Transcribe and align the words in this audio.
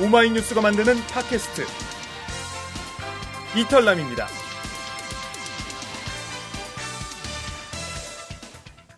오마이뉴스가 0.00 0.62
만드는 0.62 0.96
팟캐스트 1.08 1.66
이털남입니다. 3.56 4.26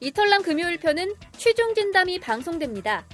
이털남 0.01 0.43
금요일 0.43 0.79
편은 0.79 1.15
최종 1.37 1.75
진담이 1.75 2.21
방송됩니다. 2.21 3.05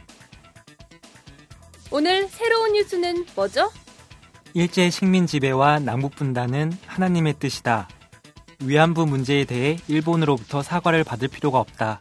오늘 1.91 2.29
새로운 2.29 2.75
뉴스는 2.75 3.25
뭐죠? 3.35 3.73
일제 4.53 4.91
식민 4.91 5.27
지배와 5.27 5.79
남북 5.79 6.15
분단은 6.17 6.73
하나님의 6.87 7.35
뜻이다. 7.39 7.89
위안부 8.63 9.07
문제에 9.07 9.45
대해 9.45 9.79
일본으로부터 9.89 10.63
사과를 10.63 11.03
받을 11.03 11.29
필요가 11.29 11.59
없다. 11.59 12.01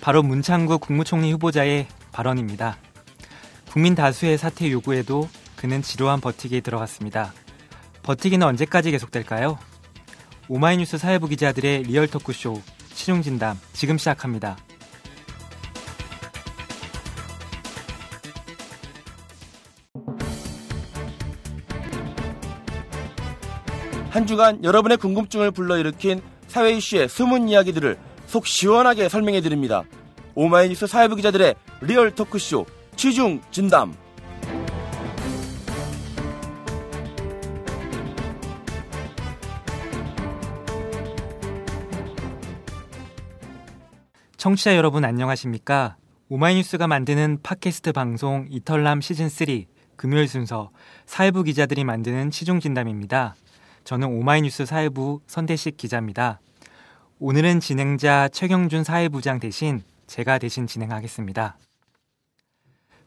바로 0.00 0.22
문창구 0.24 0.80
국무총리 0.80 1.30
후보자의 1.32 1.86
발언입니다. 2.10 2.76
국민 3.76 3.94
다수의 3.94 4.38
사퇴 4.38 4.72
요구에도 4.72 5.28
그는 5.54 5.82
지루한 5.82 6.22
버티기에 6.22 6.62
들어갔습니다. 6.62 7.34
버티기는 8.04 8.46
언제까지 8.46 8.90
계속될까요? 8.90 9.58
오마이뉴스 10.48 10.96
사회부 10.96 11.28
기자들의 11.28 11.82
리얼 11.82 12.06
토크쇼 12.06 12.62
취중진담 12.94 13.60
지금 13.74 13.98
시작합니다. 13.98 14.56
한 24.08 24.26
주간 24.26 24.64
여러분의 24.64 24.96
궁금증을 24.96 25.50
불러일으킨 25.50 26.22
사회 26.48 26.72
이슈의 26.72 27.10
숨은 27.10 27.50
이야기들을 27.50 27.98
속 28.24 28.46
시원하게 28.46 29.10
설명해 29.10 29.42
드립니다. 29.42 29.82
오마이뉴스 30.34 30.86
사회부 30.86 31.16
기자들의 31.16 31.54
리얼 31.82 32.14
토크쇼 32.14 32.64
취중 32.96 33.42
진담. 33.50 33.94
청취자 44.38 44.76
여러분 44.76 45.04
안녕하십니까? 45.04 45.96
오마이뉴스가 46.30 46.86
만드는 46.86 47.40
팟캐스트 47.42 47.92
방송 47.92 48.46
이털남 48.48 49.02
시즌 49.02 49.28
3 49.28 49.46
금요일 49.96 50.26
순서 50.26 50.70
사회부 51.04 51.42
기자들이 51.42 51.84
만드는 51.84 52.30
취중진담입니다. 52.30 53.34
저는 53.84 54.08
오마이뉴스 54.08 54.64
사회부 54.64 55.20
선대식 55.26 55.76
기자입니다. 55.76 56.40
오늘은 57.18 57.60
진행자 57.60 58.30
최경준 58.30 58.84
사회부장 58.84 59.38
대신 59.38 59.82
제가 60.06 60.38
대신 60.38 60.66
진행하겠습니다. 60.66 61.58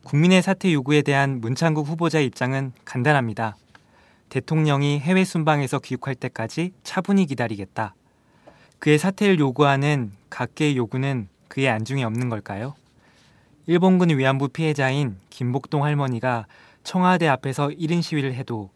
국민의 0.04 0.42
사퇴 0.42 0.74
요구에 0.74 1.02
대한 1.02 1.42
문창국 1.42 1.88
후보자의 1.88 2.26
입장은 2.28 2.72
간단합니다. 2.86 3.58
대통령이 4.30 5.00
해외 5.00 5.24
순방에서 5.24 5.80
귀국할 5.80 6.16
때까지 6.16 6.72
차분히 6.84 7.26
기다리겠다. 7.26 7.96
그의 8.80 8.98
사퇴를 8.98 9.40
요구하는 9.40 10.12
각계의 10.30 10.78
요구는 10.78 11.28
그의 11.48 11.70
안중에 11.70 12.04
없는 12.04 12.30
걸까요? 12.30 12.76
일본군 13.68 14.10
위안부 14.10 14.50
피해자인 14.50 15.18
김복동 15.30 15.84
할머니가 15.84 16.48
청와대 16.84 17.28
앞에서 17.28 17.68
1인 17.68 18.02
시위를 18.02 18.34
해도 18.34 18.72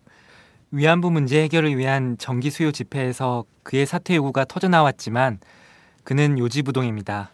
위안부 0.71 1.09
문제 1.11 1.41
해결을 1.44 1.77
위한 1.77 2.17
정기 2.17 2.49
수요 2.49 2.71
집회에서 2.71 3.45
그의 3.63 3.85
사퇴 3.85 4.16
요구가 4.16 4.45
터져 4.45 4.67
나왔지만 4.67 5.39
그는 6.03 6.38
요지부동입니다. 6.38 7.32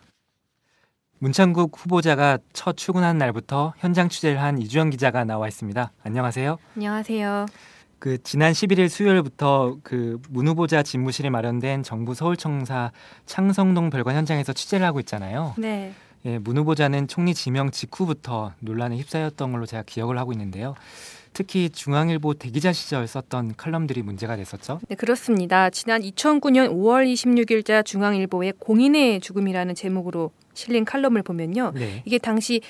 문창국 1.20 1.74
후보자가 1.78 2.38
첫 2.54 2.78
출근한 2.78 3.18
날부터 3.18 3.74
현장 3.78 4.08
취재를 4.10 4.42
한 4.42 4.58
이주영 4.58 4.90
기자가 4.90 5.26
나와 5.26 5.48
있습니다. 5.48 5.92
안녕하세요. 6.04 6.58
안녕하세요. 6.78 7.46
그 8.00 8.22
지난 8.24 8.54
11일 8.54 8.88
수요일부터 8.88 9.78
그 9.84 10.18
문 10.30 10.48
후보자 10.48 10.82
집무실에 10.84 11.30
마련된 11.30 11.84
정부 11.84 12.14
서울청사 12.14 12.92
창성동 13.26 13.90
별관 13.90 14.16
현장에서 14.16 14.54
취재를 14.54 14.86
하고 14.86 15.00
있잖아요. 15.02 15.54
네. 15.58 15.94
예, 16.26 16.38
문 16.38 16.58
후보자는 16.58 17.08
총리 17.08 17.34
지명 17.34 17.72
직후부터 17.72 18.54
논란에 18.60 18.98
휩싸였던 18.98 19.52
걸로 19.52 19.66
제가 19.66 19.84
기억을 19.86 20.18
하고 20.18 20.32
있는데요. 20.34 20.76
특히 21.34 21.70
중앙일보 21.70 22.34
대기자 22.36 22.74
시절 22.74 23.08
썼던 23.08 23.56
칼럼들이 23.58 24.02
문제가 24.02 24.36
됐었죠. 24.36 24.80
네, 24.88 24.96
그렇습니다. 24.96 25.70
지난 25.70 26.02
2009년 26.02 26.70
5월 26.72 27.12
26일자 27.12 27.86
중앙일보의 27.86 28.54
공인의 28.60 29.22
죽음이라는 29.22 29.76
제목으로 29.76 30.32
실린 30.54 30.86
칼럼을 30.86 31.24
보면요. 31.24 31.72
네. 31.76 32.02
이게 32.06 32.18
당시 32.18 32.62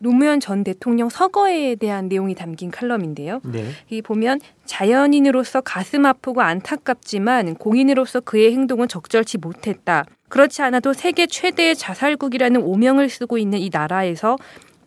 노무현 0.00 0.38
전 0.38 0.62
대통령 0.62 1.08
서거에 1.08 1.74
대한 1.74 2.08
내용이 2.08 2.34
담긴 2.34 2.70
칼럼인데요. 2.70 3.40
네. 3.44 3.70
이 3.90 4.00
보면 4.00 4.40
자연인으로서 4.64 5.60
가슴 5.60 6.06
아프고 6.06 6.40
안타깝지만 6.40 7.56
공인으로서 7.56 8.20
그의 8.20 8.52
행동은 8.52 8.88
적절치 8.88 9.38
못했다. 9.38 10.04
그렇지 10.28 10.62
않아도 10.62 10.92
세계 10.92 11.26
최대의 11.26 11.74
자살국이라는 11.74 12.62
오명을 12.62 13.08
쓰고 13.08 13.38
있는 13.38 13.58
이 13.58 13.70
나라에서 13.72 14.36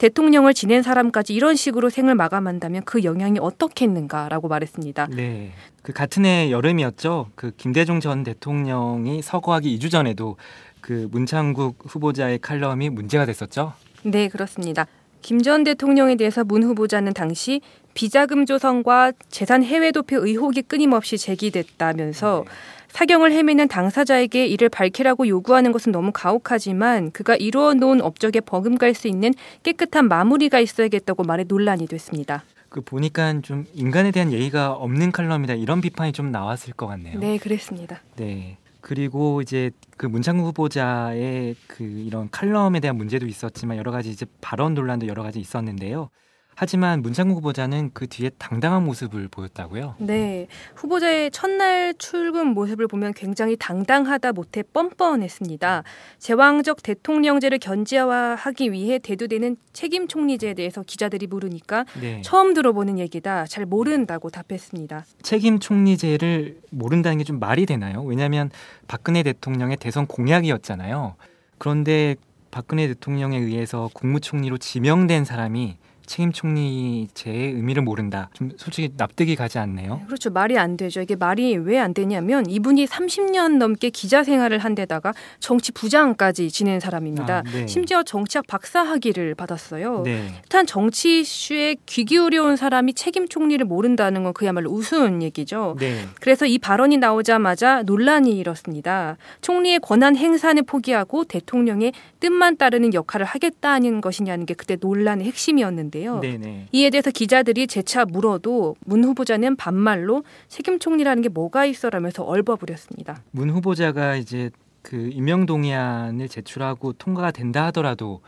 대통령을 0.02 0.56
지낸 0.56 0.82
사람까지 0.82 1.32
이런 1.36 1.56
식으로 1.56 1.92
생을 1.92 2.16
마감한다면 2.16 2.82
그 2.86 3.04
영향이 3.04 3.38
어떻겠는가라고 3.40 4.48
말했습니다. 4.48 5.10
네. 5.12 5.52
그 5.84 5.94
같은 5.94 6.26
해 6.26 6.50
여름이었죠. 6.50 7.30
그 7.36 7.52
김대중 7.56 8.00
전 8.00 8.24
대통령이 8.24 9.22
서거하기 9.22 9.78
2주 9.78 9.92
전에도 9.92 10.38
그 10.82 11.08
문창국 11.12 11.78
후보자의 11.86 12.40
칼럼이 12.40 12.90
문제가 12.90 13.28
됐었죠. 13.28 13.74
네, 14.02 14.28
그렇습니다. 14.28 14.88
김 15.22 15.44
전 15.44 15.64
대통령에 15.64 16.16
대해서 16.16 16.44
문 16.44 16.64
후보자는 16.64 17.14
당시 17.14 17.62
비자금 17.94 18.48
조성과 18.48 19.12
재산 19.30 19.64
해외 19.64 19.92
도피 19.92 20.16
의혹이 20.16 20.64
끊임없이 20.64 21.20
제기됐다면서 21.20 22.46
사경을 22.92 23.32
헤매는 23.32 23.68
당사자에게 23.68 24.46
이를 24.48 24.70
밝히라고 24.70 25.28
요구하는 25.28 25.72
것은 25.72 25.92
너무 25.92 26.12
가혹하지만 26.14 27.12
그가 27.12 27.36
이루어 27.36 27.74
놓은 27.74 28.02
업적에 28.02 28.42
버금갈 28.42 28.94
수 28.94 29.08
있는 29.08 29.34
깨끗한 29.64 30.08
마무리가 30.08 30.60
있어야겠다고 30.60 31.24
말해 31.24 31.46
논란이 31.48 31.88
됐습니다. 31.88 32.44
그 32.70 32.82
보니까 32.82 33.42
좀 33.42 33.66
인간에 33.74 34.12
대한 34.12 34.32
예의가 34.32 34.74
없는 34.74 35.12
칼럼이다 35.12 35.56
이런 35.56 35.82
비판이 35.82 36.14
좀 36.14 36.32
나왔을 36.32 36.74
것 36.74 36.88
같네요. 36.88 37.20
네, 37.20 37.38
그랬습니다. 37.38 38.02
네. 38.16 38.58
그리고 38.82 39.42
이제 39.42 39.72
그 39.98 40.08
문창국 40.08 40.48
후보자의 40.48 41.56
그 41.68 41.84
이런 41.84 42.30
칼럼에 42.32 42.80
대한 42.80 42.98
문제도 42.98 43.26
있었지만 43.26 43.78
여러 43.78 43.92
가지 43.92 44.10
이제 44.10 44.26
발언 44.42 44.74
논란도 44.74 45.08
여러 45.08 45.22
가지 45.22 45.40
있었는데요. 45.40 46.10
하지만 46.56 47.02
문창국 47.02 47.38
후보자는 47.38 47.90
그 47.94 48.06
뒤에 48.08 48.30
당당한 48.38 48.84
모습을 48.86 49.28
보였다고요. 49.30 49.96
네. 49.98 50.48
후보자의 50.76 51.32
첫날 51.32 51.94
출근 51.96 52.48
모습을 52.48 52.88
보면 52.88 53.14
굉장히 53.14 53.56
당당하다 53.58 54.34
못해 54.34 54.62
뻔뻔했습니다. 54.62 55.84
제왕적 56.20 56.84
대통령제를 56.84 57.58
견제화하기 57.58 58.72
위해 58.74 59.00
대두되는 59.00 59.58
책임 59.74 60.08
총리제에 60.08 60.54
대해서 60.54 60.84
기자들이 60.84 61.26
물으니까 61.28 61.86
네. 62.00 62.22
처음 62.24 62.54
들어보는 62.54 63.00
얘기다. 63.00 63.46
잘 63.48 63.66
모른다고 63.66 64.30
답했습니다. 64.30 65.06
책임 65.24 65.58
총리제를 65.60 66.60
모른다는 66.70 67.18
게 67.18 67.24
좀 67.24 67.40
말이 67.40 67.66
되나요? 67.66 68.02
왜냐하면 68.04 68.50
박근혜 68.88 69.24
대통령의 69.24 69.78
대선 69.78 70.06
공약이었잖아요. 70.08 71.16
그런데 71.58 72.16
박근혜 72.50 72.88
대통령에 72.88 73.38
의해서 73.38 73.90
국무총리로 73.94 74.58
지명된 74.58 75.24
사람이 75.24 75.78
책임 76.12 76.34
총리제의 76.34 77.54
의미를 77.54 77.84
모른다. 77.84 78.30
좀 78.34 78.52
솔직히 78.58 78.92
납득이 78.98 79.38
가지 79.38 79.60
않네요. 79.60 80.02
그렇죠. 80.08 80.30
말이 80.30 80.58
안 80.58 80.76
되죠. 80.76 81.00
이게 81.02 81.16
말이 81.16 81.56
왜 81.56 81.82
안 81.82 81.94
되냐면 81.94 82.46
이분이 82.50 82.86
30년 82.86 83.58
넘게 83.58 83.90
기자 83.92 84.24
생활을 84.24 84.60
한 84.60 84.76
데다가 84.76 85.14
정치 85.40 85.72
부장까지 85.72 86.52
지낸 86.52 86.80
사람입니다. 86.80 87.38
아, 87.38 87.44
네. 87.44 87.66
심지어 87.66 88.04
정치학 88.04 88.46
박사 88.46 88.84
학위를 88.84 89.36
받았어요. 89.36 90.04
네. 90.04 90.28
일단 90.44 90.66
정치 90.66 91.22
이슈에 91.22 91.78
귀 91.86 92.04
기울여온 92.04 92.58
사람이 92.58 92.94
책임 92.94 93.28
총리를 93.28 93.66
모른다는 93.66 94.24
건 94.24 94.34
그야말로 94.34 94.70
우스운 94.70 95.24
얘기죠. 95.24 95.78
네. 95.80 96.06
그래서 96.20 96.46
이 96.46 96.60
발언이 96.60 96.98
나오자마자 96.98 97.84
논란이 97.84 98.38
일었습니다. 98.38 99.18
총리의 99.42 99.80
권한 99.80 100.16
행사는 100.18 100.64
포기하고 100.66 101.24
대통령의 101.24 101.94
뜻만 102.20 102.58
따르는 102.58 102.94
역할을 102.94 103.26
하겠다는 103.26 104.02
것이냐는 104.02 104.46
게 104.46 104.54
그때 104.54 104.78
논란의 104.80 105.26
핵심이었는데 105.26 106.01
요. 106.04 106.20
네, 106.20 106.38
네. 106.38 106.68
이에 106.72 106.90
대해서 106.90 107.12
기자들이 107.12 107.68
재차 107.68 108.06
물어도 108.06 108.76
문 108.86 109.04
후보자는 109.04 109.56
반말로 109.56 110.24
책임 110.48 110.80
총리라는 110.80 111.22
게 111.22 111.30
뭐가 111.30 111.66
있어라면서 111.66 112.24
얼버무렸습니다. 112.24 113.24
문 113.32 113.50
후보자가 113.50 114.16
이제 114.16 114.50
그 114.82 115.10
임명 115.14 115.46
동의안을 115.46 116.28
제출하고 116.28 116.94
통과가 116.94 117.32
된다 117.32 117.66
하더라도 117.68 118.22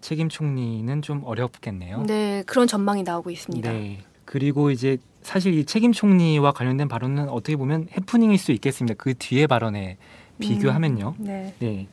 책임 0.00 0.28
총리는 0.28 1.02
좀 1.02 1.22
어렵겠네요. 1.24 2.04
네, 2.06 2.42
그런 2.46 2.66
전망이 2.66 3.02
나오고 3.02 3.30
있습니다. 3.30 3.72
네. 3.72 3.98
그리고 4.24 4.70
이제 4.70 4.98
사실 5.22 5.54
이 5.54 5.64
책임 5.64 5.92
총리와 5.92 6.52
관련된 6.52 6.88
발언은 6.88 7.28
어떻게 7.28 7.56
보면 7.56 7.88
해프닝일 7.96 8.38
수 8.38 8.52
있겠습니다. 8.52 8.94
그 8.96 9.14
뒤에 9.14 9.46
발언에 9.46 9.96
비교하면요. 10.38 11.14
네. 11.18 11.54
네. 11.58 11.88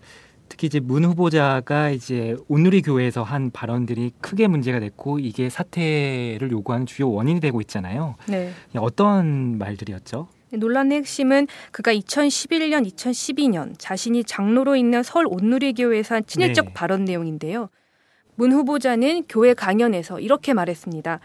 특히 0.55 0.67
이제 0.67 0.79
문 0.79 1.03
후보자가 1.03 1.89
이제 1.89 2.37
온누리 2.47 2.81
교회에서 2.81 3.23
한 3.23 3.51
발언들이 3.51 4.13
크게 4.21 4.47
문제가 4.47 4.79
됐고 4.79 5.19
이게 5.19 5.49
사퇴를 5.49 6.49
요구하는 6.49 6.85
주요 6.85 7.11
원인이 7.11 7.41
되고 7.41 7.59
있잖아요. 7.59 8.15
네. 8.27 8.53
어떤 8.77 9.57
말들이었죠? 9.57 10.29
논란의 10.53 10.99
핵심은 10.99 11.47
그가 11.71 11.93
2011년, 11.93 12.89
2012년 12.89 13.73
자신이 13.77 14.23
장로로 14.23 14.77
있는 14.77 15.03
서울 15.03 15.25
온누리교회에서 15.27 16.15
한 16.15 16.25
친일적 16.25 16.67
네. 16.67 16.73
발언 16.73 17.03
내용인데요. 17.03 17.67
문 18.35 18.53
후보자는 18.53 19.23
교회 19.27 19.53
강연에서 19.53 20.21
이렇게 20.21 20.53
말했습니다. 20.53 21.19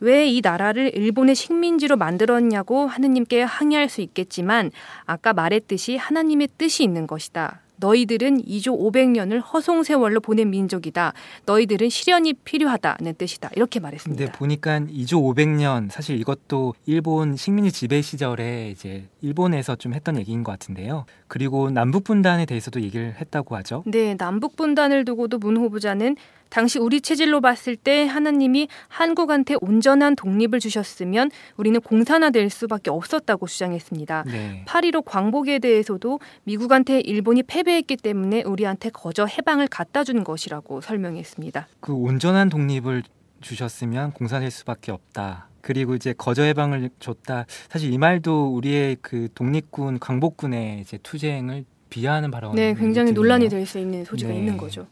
왜 0.00 0.28
이 0.28 0.42
나라를 0.42 0.94
일본의 0.94 1.34
식민지로 1.34 1.96
만들었냐고 1.96 2.86
하느님께 2.86 3.40
항의할 3.40 3.88
수 3.88 4.02
있겠지만 4.02 4.70
아까 5.06 5.32
말했듯이 5.32 5.96
하나님의 5.96 6.48
뜻이 6.58 6.84
있는 6.84 7.06
것이다. 7.06 7.62
너희들은 7.76 8.42
2조 8.42 8.78
500년을 8.78 9.42
허송세월로 9.52 10.20
보낸 10.20 10.50
민족이다. 10.50 11.12
너희들은 11.44 11.88
시련이 11.88 12.34
필요하다는 12.34 13.14
뜻이다. 13.16 13.50
이렇게 13.56 13.80
말했습니다. 13.80 14.24
근데 14.24 14.38
보니까 14.38 14.80
2조 14.80 15.34
500년 15.34 15.90
사실 15.90 16.18
이것도 16.20 16.74
일본 16.86 17.36
식민지 17.36 17.72
지배 17.72 18.02
시절에 18.02 18.70
이제 18.70 19.04
일본에서 19.22 19.76
좀 19.76 19.94
했던 19.94 20.18
얘기인 20.18 20.44
것 20.44 20.52
같은데요. 20.52 21.04
그리고 21.28 21.70
남북 21.70 22.04
분단에 22.04 22.46
대해서도 22.46 22.80
얘기를 22.82 23.14
했다고 23.20 23.56
하죠. 23.56 23.82
네, 23.86 24.16
남북 24.16 24.56
분단을 24.56 25.04
두고도 25.04 25.38
문 25.38 25.56
후보자는 25.56 26.16
당시 26.48 26.78
우리 26.78 27.00
체질로 27.00 27.40
봤을 27.40 27.74
때 27.74 28.06
하나님이 28.06 28.68
한국한테 28.88 29.56
온전한 29.60 30.14
독립을 30.14 30.60
주셨으면 30.60 31.30
우리는 31.56 31.80
공산화될 31.80 32.50
수밖에 32.50 32.90
없었다고 32.90 33.46
주장했습니다. 33.48 34.24
네. 34.26 34.64
8.15 34.66 35.04
광복에 35.04 35.58
대해서도 35.58 36.20
미국한테 36.44 37.00
일본이 37.00 37.42
패배 37.42 37.65
했기 37.72 37.96
때문에 37.96 38.42
우리한테 38.42 38.90
거저 38.90 39.26
해방을 39.26 39.68
갖다 39.68 40.04
준 40.04 40.24
것이라고 40.24 40.80
설명했습니다. 40.80 41.68
그 41.80 41.92
온전한 41.92 42.48
독립을 42.48 43.02
주셨으면 43.40 44.12
공산될 44.12 44.50
수밖에 44.50 44.92
없다. 44.92 45.48
그리고 45.60 45.94
이제 45.94 46.14
거저 46.16 46.42
해방을 46.42 46.90
줬다. 47.00 47.46
사실 47.68 47.92
이 47.92 47.98
말도 47.98 48.54
우리의 48.54 48.96
그 49.02 49.28
독립군 49.34 49.98
광복군의 49.98 50.80
이제 50.80 50.98
투쟁을 51.02 51.64
비하하는 51.90 52.30
발언. 52.30 52.54
네, 52.54 52.74
굉장히 52.74 53.12
논란이 53.12 53.48
될 53.48 53.66
수 53.66 53.78
있는 53.78 54.04
소지가 54.04 54.30
네. 54.30 54.38
있는 54.38 54.56
거죠. 54.56 54.86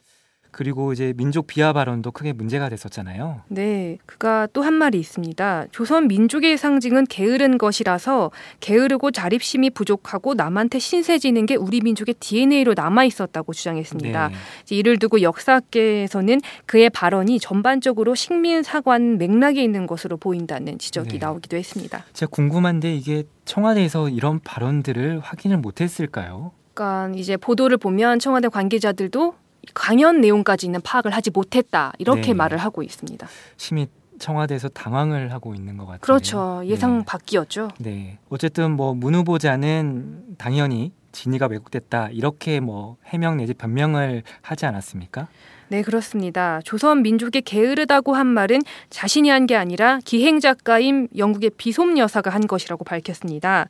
그리고 0.55 0.93
이제 0.93 1.12
민족 1.17 1.47
비하 1.49 1.73
발언도 1.73 2.12
크게 2.12 2.33
문제가 2.33 2.69
됐었잖아요. 2.69 3.43
네, 3.49 3.99
그가 4.06 4.47
또 4.53 4.65
한 4.65 4.73
말이 4.75 4.99
있습니다. 4.99 5.67
조선 5.73 6.09
민족의 6.09 6.56
상징은 6.56 7.05
게으른 7.06 7.59
것이라서 7.59 8.31
게으르고 8.61 9.11
자립심이 9.11 9.69
부족하고 9.71 10.33
남한테 10.35 10.79
신세 10.79 11.19
지는 11.19 11.45
게 11.45 11.55
우리 11.55 11.81
민족의 11.83 12.15
DNA로 12.19 12.73
남아 12.75 13.05
있었다고 13.05 13.53
주장했습니다. 13.53 14.29
네. 14.29 14.35
이를 14.71 14.99
두고 14.99 15.21
역사학계에서는 15.21 16.41
그의 16.65 16.89
발언이 16.89 17.41
전반적으로 17.41 18.15
식민 18.15 18.62
사관 18.62 19.19
맥락에 19.19 19.62
있는 19.62 19.87
것으로 19.87 20.17
보인다는 20.17 20.79
지적이 20.79 21.11
네. 21.11 21.19
나오기도 21.19 21.56
했습니다. 21.56 22.05
제가 22.15 22.31
궁금한데 22.31 22.95
이게 22.95 23.25
청와대에서 23.45 24.09
이런 24.09 24.41
발언들을 24.41 25.21
확인을 25.21 25.59
못했을까요? 25.59 26.53
그러니까 26.73 27.17
이제 27.19 27.37
보도를 27.37 27.77
보면 27.77 28.19
청와대 28.19 28.49
관계자들도 28.49 29.35
강연 29.75 30.20
내용까지는 30.20 30.81
파악을 30.82 31.12
하지 31.12 31.31
못했다 31.31 31.93
이렇게 31.99 32.28
네. 32.28 32.34
말을 32.34 32.58
하고 32.58 32.82
있습니다. 32.82 33.26
심히 33.56 33.87
청와대에서 34.19 34.69
당황을 34.69 35.32
하고 35.32 35.55
있는 35.55 35.76
것 35.76 35.87
같아요. 35.87 35.99
그렇죠. 36.00 36.62
예상 36.66 36.99
네. 36.99 37.05
밖이었죠. 37.06 37.70
네. 37.78 38.19
어쨌든 38.28 38.72
뭐 38.72 38.94
문 38.94 39.14
후보자는 39.14 40.37
당연히 40.38 40.93
진위가 41.12 41.46
왜곡됐다 41.46 42.11
이렇게 42.11 42.61
뭐 42.61 42.96
해명 43.06 43.37
내지 43.37 43.55
변명을 43.55 44.22
하지 44.43 44.66
않았습니까? 44.66 45.28
네, 45.69 45.82
그렇습니다. 45.82 46.60
조선 46.64 47.02
민족이 47.02 47.40
게으르다고 47.43 48.14
한 48.14 48.26
말은 48.26 48.60
자신이 48.90 49.31
한 49.31 49.46
게 49.46 49.56
아니라 49.56 49.99
기행 50.05 50.38
작가인 50.40 51.08
영국의 51.17 51.50
비솜 51.56 51.99
여사가 51.99 52.31
한 52.31 52.46
것이라고 52.46 52.84
밝혔습니다. 52.84 53.69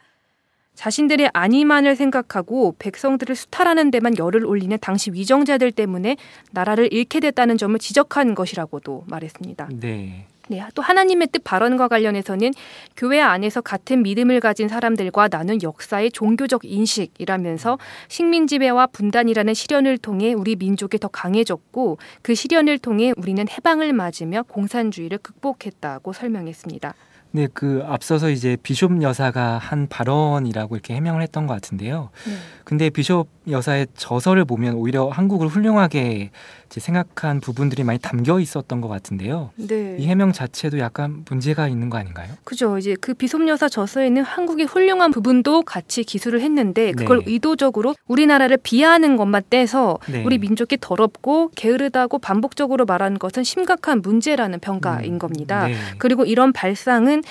자신들의 0.74 1.30
안위만을 1.32 1.96
생각하고 1.96 2.74
백성들을 2.78 3.34
수탈하는 3.34 3.90
데만 3.90 4.18
열을 4.18 4.44
올리는 4.44 4.76
당시 4.80 5.10
위정자들 5.12 5.72
때문에 5.72 6.16
나라를 6.50 6.92
잃게 6.92 7.20
됐다는 7.20 7.56
점을 7.56 7.78
지적한 7.78 8.34
것이라고도 8.34 9.04
말했습니다. 9.06 9.68
네. 9.80 10.26
네, 10.48 10.62
또 10.74 10.82
하나님의 10.82 11.28
뜻 11.32 11.42
발언과 11.42 11.88
관련해서는 11.88 12.52
교회 12.96 13.20
안에서 13.20 13.62
같은 13.62 14.02
믿음을 14.02 14.40
가진 14.40 14.68
사람들과 14.68 15.28
나눈 15.28 15.62
역사의 15.62 16.10
종교적 16.10 16.64
인식이라면서 16.64 17.78
식민 18.08 18.46
지배와 18.46 18.88
분단이라는 18.88 19.54
시련을 19.54 19.96
통해 19.96 20.34
우리 20.34 20.56
민족이 20.56 20.98
더 20.98 21.08
강해졌고 21.08 21.96
그 22.20 22.34
시련을 22.34 22.78
통해 22.78 23.14
우리는 23.16 23.46
해방을 23.48 23.94
맞으며 23.94 24.42
공산주의를 24.42 25.18
극복했다고 25.18 26.12
설명했습니다. 26.12 26.94
네, 27.34 27.48
그 27.52 27.82
앞서서 27.84 28.30
이제 28.30 28.56
비숍 28.62 29.02
여사가 29.02 29.58
한 29.58 29.88
발언이라고 29.88 30.76
이렇게 30.76 30.94
해명을 30.94 31.20
했던 31.20 31.48
것 31.48 31.54
같은데요. 31.54 32.10
네. 32.28 32.32
근데 32.62 32.90
비숍 32.90 33.28
여사의 33.48 33.88
저서를 33.96 34.44
보면 34.44 34.74
오히려 34.74 35.08
한국을 35.08 35.48
훌륭하게 35.48 36.30
생각한 36.80 37.40
부분들이 37.40 37.84
많이 37.84 37.98
담겨 37.98 38.40
있었던 38.40 38.80
것 38.80 38.88
같은데요. 38.88 39.50
네. 39.56 39.96
이 39.98 40.06
해명 40.06 40.32
자체도 40.32 40.78
약간 40.78 41.24
문제가 41.28 41.68
있는 41.68 41.90
거 41.90 41.98
아닌가요? 41.98 42.28
그죠. 42.44 42.78
이제 42.78 42.96
그 43.00 43.14
비솜여사 43.14 43.68
저서에는 43.68 44.22
한국의 44.22 44.66
훌륭한 44.66 45.10
부분도 45.10 45.62
같이 45.62 46.04
기술을 46.04 46.40
했는데 46.40 46.92
그걸 46.92 47.18
네. 47.18 47.32
의도적으로 47.32 47.94
우리나라를 48.06 48.58
비하하는 48.58 49.16
것만 49.16 49.42
떼서 49.50 49.98
네. 50.08 50.24
우리 50.24 50.38
민족이 50.38 50.78
더럽고 50.80 51.50
게으르다고 51.54 52.18
반복적으로 52.18 52.84
말하는 52.84 53.18
것은 53.18 53.44
심각한 53.44 54.00
문제라는 54.02 54.60
평가인 54.60 55.14
음, 55.14 55.18
겁니다. 55.18 55.66
네. 55.66 55.74
그리고 55.98 56.24
이런 56.24 56.52
발상은 56.52 57.22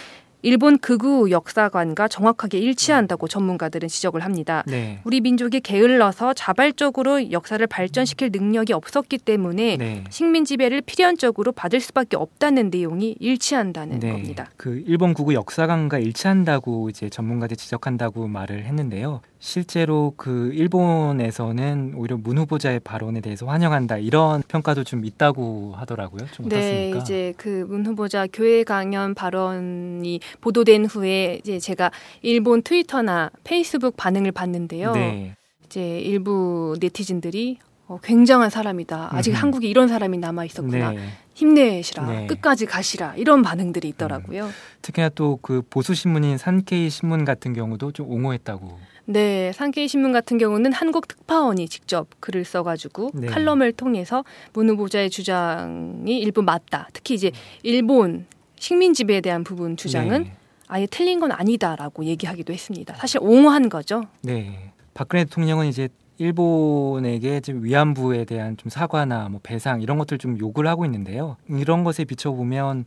일본 0.43 0.77
극우 0.77 1.31
역사관과 1.31 2.09
정확하게 2.09 2.59
일치한다고 2.59 3.29
전문가들은 3.29 3.87
지적을 3.87 4.23
합니다. 4.25 4.63
네. 4.67 4.99
우리 5.05 5.21
민족이 5.21 5.61
게을러서 5.61 6.33
자발적으로 6.33 7.31
역사를 7.31 7.65
발전시킬 7.65 8.29
능력이 8.33 8.73
없었기 8.73 9.19
때문에 9.19 9.77
네. 9.77 10.03
식민 10.09 10.43
지배를 10.43 10.81
필연적으로 10.81 11.53
받을 11.53 11.79
수밖에 11.79 12.17
없다는 12.17 12.69
내용이 12.69 13.15
일치한다는 13.19 14.01
네. 14.01 14.11
겁니다. 14.11 14.49
그 14.57 14.83
일본 14.85 15.13
국우 15.13 15.33
역사관과 15.33 15.99
일치한다고 15.99 16.89
이제 16.89 17.09
전문가들이 17.09 17.55
지적한다고 17.55 18.27
말을 18.27 18.65
했는데요. 18.65 19.21
실제로 19.45 20.13
그 20.15 20.51
일본에서는 20.53 21.95
오히려 21.97 22.15
문 22.15 22.37
후보자의 22.37 22.79
발언에 22.79 23.19
대해서 23.19 23.45
환영한다 23.45 23.97
이런 23.97 24.41
평가도 24.47 24.85
좀 24.85 25.03
있다고 25.03 25.73
하더라고요. 25.75 26.25
좀 26.31 26.47
네, 26.47 26.55
어떻습니까? 26.55 26.99
이제 26.99 27.33
그 27.35 27.65
문 27.67 27.85
후보자 27.85 28.25
교회 28.31 28.63
강연 28.63 29.13
발언이 29.13 30.21
보도된 30.39 30.85
후에 30.85 31.39
이제 31.41 31.59
제가 31.59 31.91
일본 32.21 32.61
트위터나 32.61 33.31
페이스북 33.43 33.97
반응을 33.97 34.31
봤는데요. 34.31 34.93
네. 34.93 35.35
이제 35.65 35.99
일부 35.99 36.77
네티즌들이 36.79 37.57
어, 37.87 37.99
굉장한 38.01 38.49
사람이다. 38.49 39.09
아직 39.11 39.31
음흠. 39.31 39.39
한국에 39.41 39.67
이런 39.67 39.89
사람이 39.89 40.19
남아 40.19 40.45
있었구나. 40.45 40.91
네. 40.91 40.99
힘내시라. 41.33 42.05
네. 42.05 42.21
음. 42.21 42.27
끝까지 42.27 42.65
가시라. 42.65 43.15
이런 43.15 43.41
반응들이 43.41 43.87
있더라고요. 43.89 44.49
특히나 44.81 45.09
또 45.09 45.39
그 45.41 45.61
보수 45.69 45.93
신문인 45.93 46.37
산케이 46.37 46.89
신문 46.89 47.25
같은 47.25 47.53
경우도 47.53 47.91
좀 47.91 48.09
옹호했다고. 48.09 48.79
네, 49.05 49.51
산케이 49.51 49.87
신문 49.87 50.13
같은 50.13 50.37
경우는 50.37 50.71
한국 50.71 51.07
특파원이 51.07 51.67
직접 51.67 52.07
글을 52.21 52.45
써가지고 52.45 53.11
네. 53.15 53.27
칼럼을 53.27 53.73
통해서 53.73 54.23
문 54.53 54.69
후보자의 54.69 55.09
주장이 55.09 56.17
일부 56.19 56.41
맞다. 56.41 56.87
특히 56.93 57.15
이제 57.15 57.31
일본 57.63 58.25
식민 58.57 58.93
지배에 58.93 59.19
대한 59.19 59.43
부분 59.43 59.75
주장은 59.75 60.23
네. 60.23 60.33
아예 60.67 60.85
틀린 60.85 61.19
건 61.19 61.31
아니다라고 61.33 62.05
얘기하기도 62.05 62.53
했습니다. 62.53 62.95
사실 62.95 63.19
옹호한 63.21 63.67
거죠. 63.69 64.05
네. 64.21 64.71
박근혜 64.93 65.25
대통령은 65.25 65.67
이제 65.67 65.89
일본에게 66.23 67.41
지금 67.41 67.63
위안부에 67.63 68.25
대한 68.25 68.55
좀 68.57 68.69
사과나 68.69 69.29
뭐 69.29 69.39
배상 69.43 69.81
이런 69.81 69.97
것들 69.97 70.17
좀 70.17 70.39
요구를 70.39 70.69
하고 70.69 70.85
있는데요. 70.85 71.37
이런 71.49 71.83
것에 71.83 72.05
비춰보면 72.05 72.85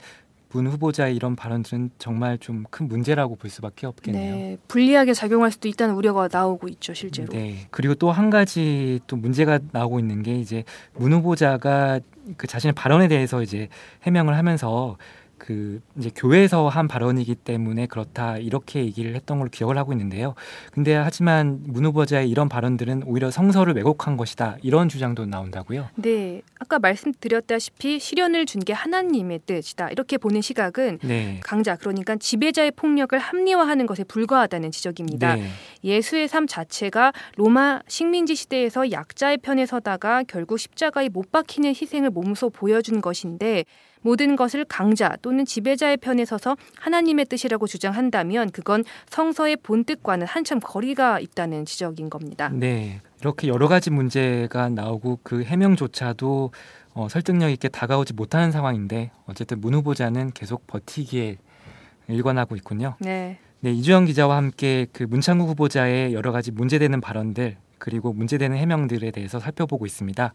문 0.52 0.66
후보자의 0.68 1.14
이런 1.14 1.36
발언들은 1.36 1.90
정말 1.98 2.38
좀 2.38 2.64
큰 2.70 2.88
문제라고 2.88 3.36
볼 3.36 3.50
수밖에 3.50 3.86
없겠네요. 3.86 4.34
네, 4.34 4.56
불리하게 4.68 5.12
작용할 5.12 5.50
수도 5.50 5.68
있다는 5.68 5.94
우려가 5.94 6.28
나오고 6.32 6.68
있죠, 6.68 6.94
실제로. 6.94 7.28
네. 7.32 7.66
그리고 7.70 7.94
또 7.94 8.10
한 8.10 8.30
가지 8.30 9.00
또 9.06 9.16
문제가 9.16 9.58
나오고 9.72 9.98
있는 9.98 10.22
게 10.22 10.34
이제 10.38 10.64
문 10.94 11.12
후보자가 11.12 12.00
그 12.36 12.46
자신의 12.46 12.72
발언에 12.72 13.08
대해서 13.08 13.42
이제 13.42 13.68
해명을 14.04 14.36
하면서 14.36 14.96
그 15.38 15.80
이제 15.96 16.10
교회에서 16.14 16.68
한 16.68 16.88
발언이기 16.88 17.34
때문에 17.36 17.86
그렇다 17.86 18.38
이렇게 18.38 18.80
얘기를 18.84 19.14
했던 19.14 19.38
걸로 19.38 19.50
기억을 19.50 19.78
하고 19.78 19.92
있는데요. 19.92 20.34
근데 20.72 20.94
하지만 20.94 21.62
문 21.66 21.84
후보자의 21.86 22.28
이런 22.28 22.48
발언들은 22.48 23.04
오히려 23.06 23.30
성서를 23.30 23.74
왜곡한 23.74 24.16
것이다 24.16 24.56
이런 24.62 24.88
주장도 24.88 25.26
나온다고요. 25.26 25.88
네, 25.96 26.42
아까 26.58 26.78
말씀드렸다시피 26.78 27.98
시련을 27.98 28.44
준 28.44 28.66
게 28.66 28.72
하나님의 28.72 29.40
뜻이다 29.46 29.90
이렇게 29.90 30.18
보는 30.18 30.40
시각은 30.40 30.98
네. 31.02 31.40
강자 31.44 31.76
그러니까 31.76 32.16
지배자의 32.16 32.72
폭력을 32.72 33.16
합리화하는 33.16 33.86
것에 33.86 34.02
불과하다는 34.02 34.72
지적입니다. 34.72 35.36
네. 35.36 35.46
예수의 35.84 36.26
삶 36.26 36.46
자체가 36.48 37.12
로마 37.36 37.80
식민지 37.86 38.34
시대에서 38.34 38.90
약자의 38.90 39.38
편에 39.38 39.66
서다가 39.66 40.24
결국 40.26 40.58
십자가에 40.58 41.08
못 41.10 41.30
박히는 41.30 41.70
희생을 41.70 42.10
몸소 42.10 42.50
보여준 42.50 43.00
것인데 43.00 43.64
모든 44.02 44.36
것을 44.36 44.64
강자 44.64 45.16
또는 45.22 45.44
지배자의 45.44 45.96
편에 45.98 46.24
서서 46.24 46.56
하나님의 46.78 47.26
뜻이라고 47.26 47.66
주장한다면 47.66 48.50
그건 48.50 48.84
성서의 49.08 49.56
본뜻과는 49.56 50.26
한참 50.26 50.60
거리가 50.60 51.20
있다는 51.20 51.64
지적인 51.64 52.10
겁니다. 52.10 52.50
네. 52.52 53.00
이렇게 53.20 53.48
여러 53.48 53.68
가지 53.68 53.90
문제가 53.90 54.68
나오고 54.68 55.20
그 55.22 55.42
해명조차도 55.42 56.52
어, 56.94 57.08
설득력 57.08 57.50
있게 57.50 57.68
다가오지 57.68 58.14
못하는 58.14 58.50
상황인데 58.50 59.10
어쨌든 59.26 59.60
문 59.60 59.74
후보자는 59.74 60.32
계속 60.32 60.66
버티기에 60.66 61.36
일관하고 62.08 62.56
있군요. 62.56 62.94
네. 63.00 63.38
네, 63.60 63.72
이주영 63.72 64.04
기자와 64.04 64.36
함께 64.36 64.86
그 64.92 65.02
문창구 65.02 65.46
후보자의 65.46 66.14
여러 66.14 66.30
가지 66.30 66.52
문제되는 66.52 67.00
발언들 67.00 67.56
그리고 67.78 68.12
문제되는 68.12 68.56
해명들에 68.56 69.10
대해서 69.10 69.40
살펴보고 69.40 69.86
있습니다. 69.86 70.32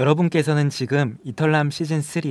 여러분께서는 0.00 0.70
지금 0.70 1.18
이털남 1.24 1.70
시즌 1.70 2.00
3 2.00 2.22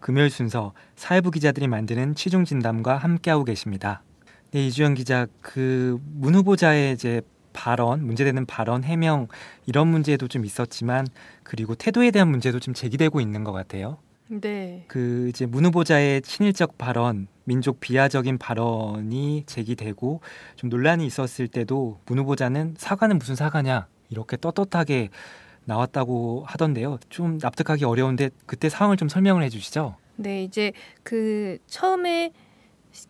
금요일 0.00 0.28
순서 0.28 0.72
사회부 0.96 1.30
기자들이 1.30 1.68
만드는 1.68 2.16
취중 2.16 2.44
진담과 2.44 2.96
함께하고 2.96 3.44
계십니다. 3.44 4.02
네, 4.50 4.66
이주영 4.66 4.94
기자 4.94 5.28
그 5.40 6.00
문 6.14 6.34
후보자의 6.34 6.94
이제 6.94 7.22
발언, 7.52 8.04
문제되는 8.04 8.44
발언, 8.46 8.82
해명 8.82 9.28
이런 9.66 9.86
문제도 9.86 10.26
좀 10.26 10.44
있었지만 10.44 11.06
그리고 11.44 11.76
태도에 11.76 12.10
대한 12.10 12.28
문제도 12.28 12.58
좀 12.58 12.74
제기되고 12.74 13.20
있는 13.20 13.44
것 13.44 13.52
같아요. 13.52 13.98
네. 14.26 14.84
그 14.88 15.28
이제 15.28 15.46
문 15.46 15.64
후보자의 15.66 16.22
친일적 16.22 16.76
발언, 16.76 17.28
민족 17.44 17.78
비하적인 17.78 18.38
발언이 18.38 19.44
제기되고 19.46 20.22
좀 20.56 20.70
논란이 20.70 21.06
있었을 21.06 21.46
때도 21.46 22.00
문 22.06 22.18
후보자는 22.18 22.74
사과는 22.78 23.18
무슨 23.18 23.36
사과냐 23.36 23.86
이렇게 24.08 24.36
떳떳하게 24.36 25.10
나왔다고 25.64 26.44
하던데요. 26.46 26.98
좀 27.08 27.38
납득하기 27.40 27.84
어려운데 27.84 28.30
그때 28.46 28.68
상황을 28.68 28.96
좀 28.96 29.08
설명을 29.08 29.42
해주시죠. 29.44 29.96
네, 30.16 30.42
이제 30.44 30.72
그 31.02 31.58
처음에 31.66 32.32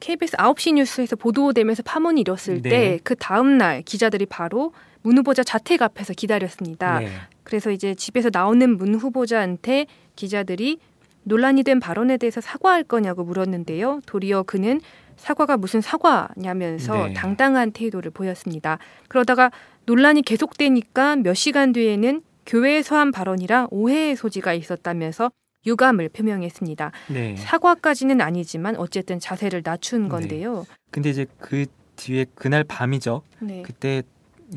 KBS 0.00 0.37
9시 0.37 0.75
뉴스에서 0.75 1.16
보도되면서 1.16 1.82
파문이 1.82 2.21
일었을 2.21 2.62
네. 2.62 2.68
때그 2.71 3.16
다음 3.16 3.59
날 3.59 3.82
기자들이 3.82 4.26
바로 4.26 4.73
문 5.02 5.18
후보자 5.18 5.42
자택 5.42 5.82
앞에서 5.82 6.14
기다렸습니다. 6.14 7.00
네. 7.00 7.09
그래서 7.42 7.71
이제 7.71 7.94
집에서 7.94 8.30
나오는 8.32 8.76
문 8.76 8.94
후보자한테 8.94 9.87
기자들이 10.14 10.78
논란이 11.25 11.62
된 11.62 11.80
발언에 11.80 12.16
대해서 12.16 12.40
사과할 12.40 12.85
거냐고 12.85 13.25
물었는데요. 13.25 14.00
도리어 14.06 14.44
그는 14.44 14.80
사과가 15.16 15.56
무슨 15.56 15.80
사과냐면서 15.80 17.09
네. 17.09 17.12
당당한 17.14 17.73
태도를 17.73 18.11
보였습니다. 18.11 18.78
그러다가 19.09 19.50
논란이 19.87 20.23
계속되니까 20.23 21.16
몇 21.16 21.35
시간 21.35 21.73
뒤에는 21.73 22.23
교회에서 22.46 22.96
한 22.96 23.12
발언이라 23.12 23.68
오해의 23.70 24.16
소지가 24.16 24.54
있었다면서 24.54 25.30
유감을 25.66 26.08
표명했습니다. 26.08 26.92
네. 27.08 27.37
사과까지는 27.37 28.20
아니지만 28.20 28.76
어쨌든 28.76 29.20
자세를 29.20 29.62
낮춘 29.64 30.08
건데요. 30.08 30.66
근데 30.90 31.11
이제 31.11 31.26
그 31.38 31.66
뒤에 31.96 32.26
그날 32.34 32.64
밤이죠. 32.64 33.22
네. 33.40 33.62
그때 33.62 34.02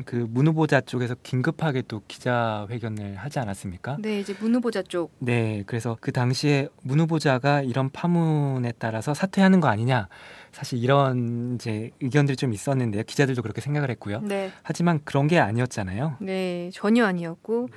그문 0.04 0.48
후보자 0.48 0.80
쪽에서 0.80 1.14
긴급하게 1.22 1.82
또 1.88 2.02
기자회견을 2.06 3.16
하지 3.16 3.38
않았습니까? 3.38 3.96
네, 4.00 4.20
이제 4.20 4.34
문 4.38 4.54
후보자 4.54 4.82
쪽. 4.82 5.12
네, 5.20 5.62
그래서 5.66 5.96
그 6.00 6.12
당시에 6.12 6.68
문 6.82 7.00
후보자가 7.00 7.62
이런 7.62 7.88
파문에 7.90 8.72
따라서 8.78 9.14
사퇴하는 9.14 9.60
거 9.60 9.68
아니냐, 9.68 10.08
사실 10.56 10.82
이런 10.82 11.56
이제 11.56 11.90
의견들이 12.00 12.34
좀 12.34 12.54
있었는데요. 12.54 13.02
기자들도 13.02 13.42
그렇게 13.42 13.60
생각을 13.60 13.90
했고요. 13.90 14.22
네. 14.22 14.50
하지만 14.62 15.00
그런 15.04 15.26
게 15.26 15.38
아니었잖아요. 15.38 16.16
네, 16.20 16.70
전혀 16.72 17.04
아니었고 17.04 17.68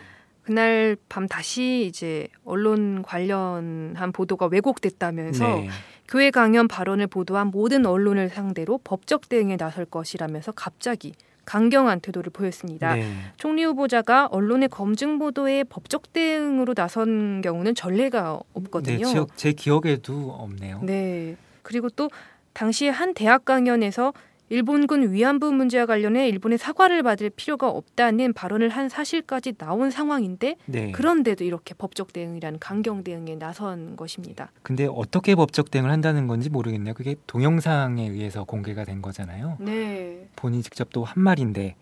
그날 0.43 0.95
밤 1.09 1.27
다시 1.27 1.85
이제 1.89 2.29
언론 2.45 3.03
관련한 3.03 4.13
보도가 4.13 4.45
왜곡됐다면서 4.45 5.45
네, 5.45 5.69
교회 6.07 6.31
강연 6.31 6.69
발언을 6.69 7.07
보도한 7.07 7.47
모든 7.47 7.85
언론을 7.85 8.29
상대로 8.29 8.79
법적 8.81 9.27
대응에 9.27 9.57
나설 9.57 9.83
것이라면서 9.83 10.53
갑자기 10.53 11.11
강경한 11.43 11.99
태도를 11.99 12.31
보였습니다. 12.31 12.95
네, 12.95 13.11
총리 13.35 13.65
후보자가 13.65 14.27
언론의 14.27 14.69
검증 14.69 15.19
보도에 15.19 15.65
법적 15.65 16.13
대응으로 16.13 16.75
나선 16.75 17.41
경우는 17.41 17.75
전례가 17.75 18.21
네, 18.21 18.39
없거든요. 18.53 19.05
지역 19.05 19.35
제 19.35 19.51
기억에도 19.51 20.31
없네요. 20.31 20.79
네. 20.83 21.35
그리고 21.61 21.89
또 21.89 22.09
당시 22.53 22.87
한 22.87 23.13
대학 23.13 23.45
강연에서 23.45 24.13
일본군 24.51 25.13
위안부 25.13 25.51
문제와 25.51 25.85
관련해 25.85 26.27
일본의 26.27 26.57
사과를 26.57 27.03
받을 27.03 27.29
필요가 27.29 27.69
없다는 27.69 28.33
발언을 28.33 28.69
한 28.69 28.89
사실까지 28.89 29.53
나온 29.53 29.91
상황인데 29.91 30.55
네. 30.65 30.91
그런데도 30.91 31.43
이렇게 31.43 31.75
법적 31.75 32.13
대응이라는 32.13 32.57
강경 32.59 33.03
대응에 33.03 33.35
나선 33.35 33.95
것입니다. 33.95 34.51
근데 34.63 34.87
어떻게 34.91 35.35
법적 35.35 35.69
대응을 35.69 35.91
한다는 35.91 36.25
건지 36.25 36.49
모르겠네요. 36.49 36.95
그게 36.95 37.15
동영상에 37.27 38.07
의해서 38.09 38.43
공개가 38.43 38.85
된 38.85 39.03
거잖아요. 39.03 39.57
네. 39.59 40.27
본인이 40.35 40.63
직접 40.63 40.89
또 40.91 41.03
한 41.03 41.21
말인데 41.23 41.75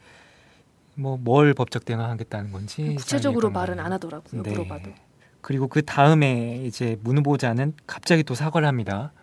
뭐 0.95 1.17
뭘 1.17 1.53
법적 1.53 1.85
대응하겠다는 1.85 2.51
건지 2.51 2.95
구체적으로 2.97 3.49
말은. 3.49 3.79
안 3.79 3.93
하더라고요. 3.93 4.43
네. 4.43 4.49
물어봐도. 4.51 4.91
그리고 5.39 5.67
그 5.69 5.85
다음에 5.85 6.61
이제 6.65 6.97
문 7.01 7.17
후보자는 7.19 7.75
갑자기 7.87 8.23
또 8.23 8.35
사과를 8.35 8.67
합니다. 8.67 9.13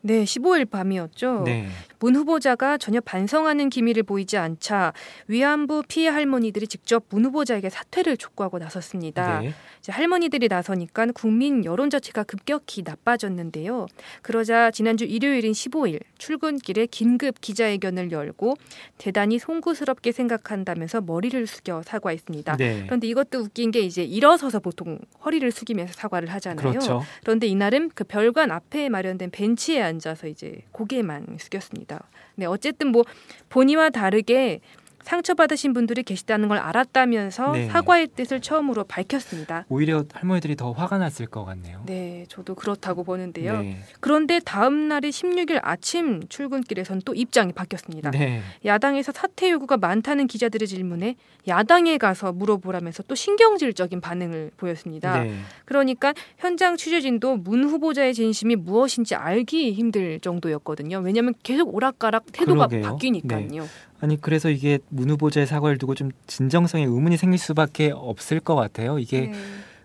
네, 0.00 0.24
15일 0.24 0.70
밤이었죠. 0.70 1.42
네, 1.44 1.66
문 2.00 2.16
후보자가 2.16 2.78
전혀 2.78 3.00
반성하는 3.00 3.70
기미를 3.70 4.02
보이지 4.02 4.36
않자 4.36 4.92
위안부 5.26 5.84
피해 5.88 6.08
할머니들이 6.08 6.66
직접 6.66 7.04
문 7.10 7.24
후보자에게 7.24 7.70
사퇴를 7.70 8.16
촉구하고 8.16 8.58
나섰습니다. 8.58 9.40
네, 9.40 9.52
이제 9.80 9.92
할머니들이 9.92 10.48
나서니까 10.48 11.06
국민 11.14 11.64
여론 11.64 11.90
자체가 11.90 12.24
급격히 12.24 12.82
나빠졌는데요. 12.82 13.86
그러자 14.22 14.70
지난주 14.70 15.04
일요일인 15.04 15.52
15일 15.52 16.00
출근길에 16.18 16.86
긴급 16.86 17.40
기자회견을 17.40 18.12
열고 18.12 18.56
대단히 18.98 19.38
송구스럽게 19.38 20.12
생각한다면서 20.12 21.00
머리를 21.00 21.46
숙여 21.46 21.82
사과했습니다. 21.82 22.56
네. 22.56 22.82
그런데 22.86 23.06
이것도 23.06 23.38
웃긴 23.38 23.70
게 23.70 23.80
이제 23.80 24.02
일어서서 24.02 24.60
보통 24.60 24.98
허리를 25.24 25.50
숙이면서 25.50 25.92
사과를 25.94 26.28
하잖아요. 26.28 26.68
그렇죠. 26.68 27.02
그런데 27.22 27.46
이날은 27.46 27.90
그 27.94 28.04
별관 28.04 28.50
앞에 28.50 28.88
마련된 28.88 29.30
벤치에 29.30 29.80
앉아서 29.82 30.26
이제 30.26 30.62
고개만 30.72 31.38
숙였습니다. 31.38 31.87
네, 32.34 32.46
어쨌든 32.46 32.88
뭐 32.88 33.04
본의와 33.48 33.90
다르게 33.90 34.60
상처받으신 35.02 35.72
분들이 35.72 36.02
계시다는 36.02 36.48
걸 36.48 36.58
알았다면서 36.58 37.52
네. 37.52 37.68
사과의 37.68 38.08
뜻을 38.08 38.40
처음으로 38.40 38.84
밝혔습니다. 38.84 39.64
오히려 39.68 40.04
할머니들이 40.12 40.56
더 40.56 40.72
화가 40.72 40.98
났을 40.98 41.26
것 41.26 41.44
같네요. 41.44 41.82
네, 41.86 42.24
저도 42.28 42.54
그렇다고 42.54 43.04
보는데요. 43.04 43.62
네, 43.62 43.78
그런데 44.00 44.40
다음 44.44 44.88
날이 44.88 45.10
16일 45.10 45.60
아침 45.62 46.22
출근길에선 46.28 47.02
또 47.04 47.14
입장이 47.14 47.52
바뀌었습니다. 47.52 48.10
네, 48.10 48.42
야당에서 48.64 49.12
사퇴 49.12 49.50
요구가 49.50 49.76
많다는 49.76 50.26
기자들의 50.26 50.68
질문에 50.68 51.16
야당에 51.46 51.96
가서 51.96 52.32
물어보라면서 52.32 53.04
또 53.04 53.14
신경질적인 53.14 54.00
반응을 54.00 54.50
보였습니다. 54.56 55.22
네. 55.22 55.34
그러니까 55.64 56.12
현장 56.36 56.76
취재진도 56.76 57.36
문 57.36 57.64
후보자의 57.64 58.12
진심이 58.14 58.56
무엇인지 58.56 59.14
알기 59.14 59.72
힘들 59.72 60.20
정도였거든요. 60.20 60.98
왜냐하면 60.98 61.34
계속 61.42 61.74
오락가락 61.74 62.26
태도가 62.32 62.66
그러게요. 62.66 62.90
바뀌니까요. 62.90 63.66
아니 64.00 64.20
그래서 64.20 64.48
이게 64.50 64.78
문 64.88 65.10
후보자의 65.10 65.46
사과를 65.46 65.78
두고 65.78 65.94
좀 65.94 66.10
진정성에 66.26 66.84
의문이 66.84 67.16
생길 67.16 67.38
수밖에 67.38 67.90
없을 67.92 68.40
것 68.40 68.54
같아요. 68.54 68.98
이게 68.98 69.28
네. 69.28 69.32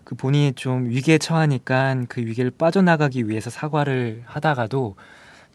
그 0.04 0.14
본인이 0.14 0.52
좀 0.52 0.88
위기에 0.88 1.18
처하니까 1.18 2.04
그 2.08 2.20
위기를 2.20 2.50
빠져나가기 2.50 3.28
위해서 3.28 3.50
사과를 3.50 4.22
하다가도 4.26 4.96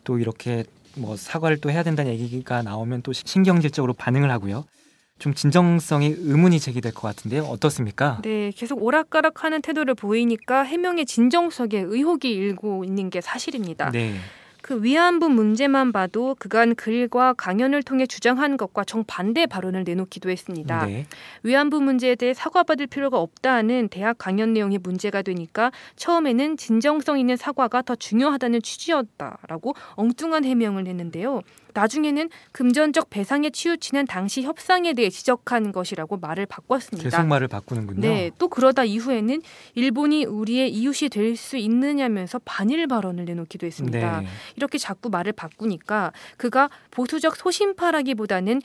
또 0.03 0.19
이렇게 0.19 0.65
뭐 0.95 1.15
사과를 1.15 1.61
또 1.61 1.71
해야 1.71 1.83
된다는 1.83 2.11
얘기가 2.11 2.63
나오면 2.63 3.03
또 3.03 3.13
신경질적으로 3.13 3.93
반응을 3.93 4.29
하고요. 4.31 4.65
좀 5.19 5.33
진정성에 5.33 6.15
의문이 6.17 6.59
제기될 6.59 6.93
것 6.93 7.01
같은데요. 7.01 7.43
어떻습니까? 7.43 8.21
네, 8.23 8.51
계속 8.55 8.81
오락가락하는 8.81 9.61
태도를 9.61 9.93
보이니까 9.93 10.63
해명의 10.63 11.05
진정성에 11.05 11.71
의혹이 11.73 12.31
일고 12.31 12.85
있는 12.85 13.09
게 13.09 13.19
사실입니다. 13.19 13.91
네. 13.91 14.15
그 14.69 14.83
위안부 14.83 15.29
문제만 15.29 15.91
봐도 15.91 16.35
그간 16.37 16.75
글과 16.75 17.33
강연을 17.33 17.81
통해 17.81 18.05
주장한 18.05 18.55
것과 18.55 18.83
정반대 18.83 19.47
발언을 19.47 19.83
내놓기도 19.83 20.29
했습니다. 20.29 20.85
네. 20.85 21.07
위안부 21.41 21.81
문제에 21.81 22.13
대해 22.13 22.35
사과받을 22.35 22.85
필요가 22.85 23.17
없다는 23.17 23.87
대학 23.89 24.19
강연 24.19 24.53
내용이 24.53 24.77
문제가 24.77 25.23
되니까 25.23 25.71
처음에는 25.95 26.57
진정성 26.57 27.17
있는 27.17 27.35
사과가 27.35 27.81
더 27.81 27.95
중요하다는 27.95 28.61
취지였다라고 28.61 29.73
엉뚱한 29.95 30.45
해명을 30.45 30.85
했는데요. 30.85 31.41
나중에는 31.73 32.29
금전적 32.51 33.09
배상에 33.09 33.49
치우치는 33.49 34.05
당시 34.05 34.43
협상에 34.43 34.93
대해 34.93 35.09
지적한 35.09 35.71
것이라고 35.71 36.17
말을 36.17 36.45
바꿨습니다. 36.45 37.09
계속 37.09 37.25
말을 37.27 37.47
바꾸는군요. 37.47 38.01
네, 38.01 38.31
또 38.37 38.47
그러다 38.47 38.83
이후에는 38.83 39.41
일본이 39.75 40.25
우리의 40.25 40.71
이웃이 40.71 41.09
될 41.09 41.39
수 41.39 41.57
있느냐면서 41.57 42.39
반일 42.43 42.85
발언을 42.87 43.25
내놓기도 43.25 43.65
했습니다. 43.65 44.21
네. 44.21 44.27
이렇게 44.55 44.77
자꾸 44.77 45.09
말을 45.09 45.31
바꾸니까 45.31 46.11
그가 46.37 46.69
보수적 46.91 47.35
소신파라기보다는 47.35 48.61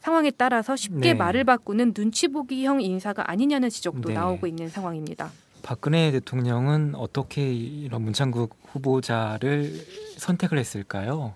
상황에 0.00 0.30
따라서 0.30 0.76
쉽게 0.76 1.12
네. 1.12 1.14
말을 1.14 1.44
바꾸는 1.44 1.94
눈치 1.94 2.28
보기형 2.28 2.80
인사가 2.80 3.30
아니냐는 3.30 3.68
지적도 3.70 4.08
네. 4.08 4.14
나오고 4.14 4.46
있는 4.46 4.68
상황입니다. 4.68 5.30
박근혜 5.62 6.10
대통령은 6.12 6.94
어떻게 6.94 7.52
이런 7.52 8.02
문창국 8.02 8.56
후보자를 8.72 9.72
선택을 10.18 10.58
했을까요? 10.58 11.34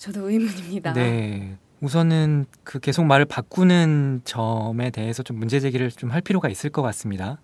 저도 0.00 0.30
의문입니다. 0.30 0.94
네. 0.94 1.58
우선은 1.80 2.46
그 2.64 2.80
계속 2.80 3.04
말을 3.04 3.26
바꾸는 3.26 4.22
점에 4.24 4.88
대해서 4.90 5.22
좀 5.22 5.38
문제 5.38 5.60
제기를 5.60 5.90
좀 5.90 6.10
할 6.10 6.22
필요가 6.22 6.48
있을 6.48 6.70
것 6.70 6.80
같습니다. 6.80 7.38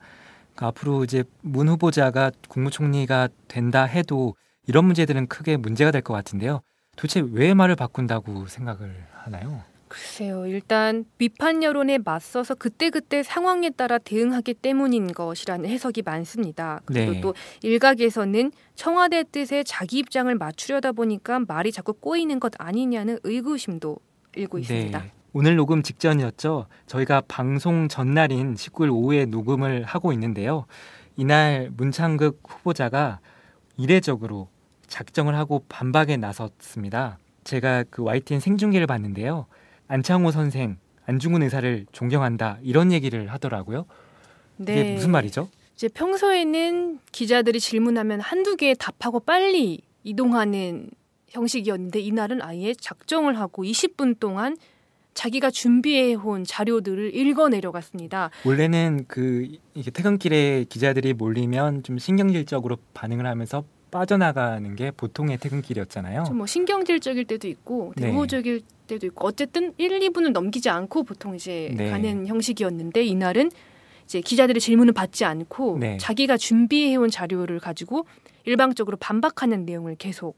그러니까 0.54 0.68
앞으로 0.68 1.04
이제 1.04 1.22
문 1.42 1.68
후보자가 1.68 2.30
국무총리가 2.48 3.28
된다 3.48 3.84
해도 3.84 4.34
이런 4.66 4.86
문제들은 4.86 5.26
크게 5.26 5.58
문제가 5.58 5.90
될 5.90 6.00
것 6.00 6.14
같은데요. 6.14 6.62
도대체 6.96 7.22
왜 7.30 7.52
말을 7.52 7.76
바꾼다고 7.76 8.46
생각을 8.46 9.06
하나요? 9.12 9.62
글쎄요. 9.88 10.46
일단 10.46 11.04
비판 11.18 11.62
여론에 11.62 11.98
맞서서 11.98 12.54
그때그때 12.54 13.22
상황에 13.22 13.70
따라 13.70 13.98
대응하기 13.98 14.54
때문인 14.54 15.12
것이라는 15.12 15.68
해석이 15.68 16.02
많습니다. 16.02 16.80
그리고 16.84 17.12
네. 17.12 17.20
또 17.20 17.34
일각에서는 17.62 18.50
청와대 18.74 19.24
뜻에 19.30 19.62
자기 19.64 19.98
입장을 19.98 20.34
맞추려다 20.34 20.92
보니까 20.92 21.40
말이 21.46 21.70
자꾸 21.72 21.92
꼬이는 21.92 22.40
것 22.40 22.52
아니냐는 22.58 23.18
의구심도 23.22 23.98
일고 24.34 24.58
있습니다. 24.58 24.98
네. 24.98 25.12
오늘 25.32 25.56
녹음 25.56 25.82
직전이었죠. 25.82 26.66
저희가 26.86 27.22
방송 27.28 27.88
전날인 27.88 28.54
19일 28.54 28.90
오후에 28.92 29.26
녹음을 29.26 29.84
하고 29.84 30.12
있는데요. 30.12 30.66
이날 31.16 31.70
문창극 31.76 32.40
후보자가 32.46 33.20
이례적으로 33.76 34.48
작정을 34.86 35.34
하고 35.34 35.64
반박에 35.68 36.16
나섰습니다. 36.16 37.18
제가 37.44 37.84
그 37.90 38.02
YTN 38.02 38.40
생중계를 38.40 38.86
봤는데요. 38.86 39.46
안창호 39.88 40.30
선생, 40.30 40.78
안중근 41.06 41.42
의사를 41.42 41.86
존경한다 41.92 42.58
이런 42.62 42.92
얘기를 42.92 43.28
하더라고요. 43.28 43.86
이게 44.58 44.74
네. 44.74 44.94
무슨 44.94 45.10
말이죠? 45.10 45.48
이제 45.74 45.88
평소에는 45.88 46.98
기자들이 47.12 47.60
질문하면 47.60 48.20
한두 48.20 48.56
개 48.56 48.74
답하고 48.74 49.20
빨리 49.20 49.82
이동하는 50.04 50.90
형식이었는데 51.28 52.00
이날은 52.00 52.40
아예 52.42 52.72
작정을 52.74 53.38
하고 53.38 53.64
20분 53.64 54.18
동안 54.18 54.56
자기가 55.14 55.50
준비해 55.50 56.14
온 56.14 56.44
자료들을 56.44 57.14
읽어 57.14 57.48
내려갔습니다. 57.48 58.30
원래는 58.44 59.06
그 59.08 59.48
이게 59.74 59.90
퇴근길에 59.90 60.64
기자들이 60.68 61.14
몰리면 61.14 61.82
좀 61.82 61.98
신경질적으로 61.98 62.76
반응을 62.94 63.26
하면서 63.26 63.64
빠져나가는 63.90 64.74
게 64.76 64.90
보통의 64.90 65.38
퇴근길이었잖아요. 65.38 66.24
좀뭐 66.24 66.46
신경질적일 66.46 67.24
때도 67.24 67.48
있고 67.48 67.92
네. 67.96 68.06
대모적일 68.06 68.62
때도 68.86 69.06
있고 69.06 69.26
어쨌든 69.26 69.72
1, 69.78 70.00
2분을 70.00 70.32
넘기지 70.32 70.68
않고 70.68 71.04
보통 71.04 71.34
이제 71.34 71.72
네. 71.76 71.90
가는 71.90 72.26
형식이었는데 72.26 73.04
이날은 73.04 73.50
이제 74.04 74.20
기자들의 74.20 74.60
질문을 74.60 74.92
받지 74.92 75.24
않고 75.24 75.78
네. 75.78 75.96
자기가 75.98 76.36
준비해 76.36 76.94
온 76.96 77.10
자료를 77.10 77.58
가지고 77.58 78.06
일방적으로 78.44 78.96
반박하는 78.96 79.64
내용을 79.64 79.96
계속 79.96 80.36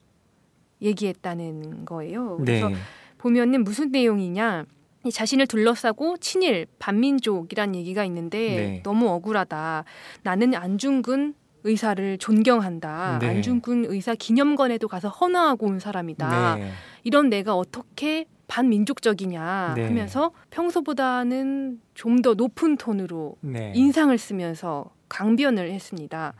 얘기했다는 0.81 1.85
거예요. 1.85 2.37
그래서 2.39 2.69
네. 2.69 2.77
보면은 3.19 3.65
무슨 3.65 3.91
내용이냐 3.91 4.65
이 5.05 5.11
자신을 5.11 5.47
둘러싸고 5.47 6.17
친일 6.19 6.67
반민족이란 6.79 7.75
얘기가 7.75 8.05
있는데 8.05 8.39
네. 8.39 8.81
너무 8.85 9.09
억울하다. 9.09 9.85
나는 10.23 10.55
안중근 10.55 11.35
의사를 11.65 12.19
존경한다. 12.19 13.19
네. 13.21 13.29
안중근 13.29 13.87
의사 13.89 14.15
기념관에도 14.15 14.89
가서 14.89 15.09
헌화하고 15.09 15.67
온 15.67 15.79
사람이다. 15.79 16.57
네. 16.57 16.71
이런 17.05 17.29
내가 17.29 17.55
어떻게 17.57 18.27
반민족적이냐 18.47 19.75
네. 19.77 19.87
하면서 19.87 20.31
평소보다는 20.51 21.81
좀 21.95 22.23
더 22.23 22.35
높은 22.35 22.77
톤으로 22.77 23.37
네. 23.41 23.73
인상을 23.75 24.17
쓰면서 24.17 24.91
강변을 25.09 25.71
했습니다. 25.71 26.35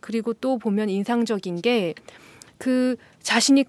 그리고 0.00 0.32
또 0.34 0.58
보면 0.58 0.88
인상적인 0.88 1.62
게 1.62 1.94
그 2.60 2.96
자신이 3.22 3.64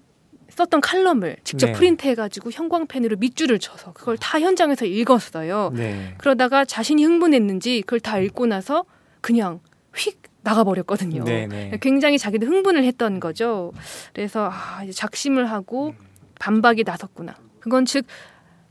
썼던 0.50 0.82
칼럼을 0.82 1.38
직접 1.44 1.68
네. 1.68 1.72
프린트해가지고 1.72 2.50
형광펜으로 2.50 3.16
밑줄을 3.16 3.58
쳐서 3.58 3.94
그걸 3.94 4.18
다 4.18 4.38
현장에서 4.38 4.84
읽었어요. 4.84 5.72
네. 5.74 6.14
그러다가 6.18 6.66
자신이 6.66 7.02
흥분했는지 7.02 7.80
그걸 7.80 8.00
다 8.00 8.18
읽고 8.18 8.44
나서 8.46 8.84
그냥 9.22 9.60
휙 9.96 10.20
나가버렸거든요. 10.42 11.24
네, 11.24 11.46
네. 11.46 11.78
굉장히 11.80 12.18
자기도 12.18 12.46
흥분을 12.46 12.84
했던 12.84 13.20
거죠. 13.20 13.72
그래서 14.12 14.50
아, 14.52 14.82
이제 14.82 14.92
작심을 14.92 15.50
하고 15.50 15.94
반박이 16.38 16.84
나섰구나. 16.84 17.36
그건 17.60 17.84
즉 17.84 18.04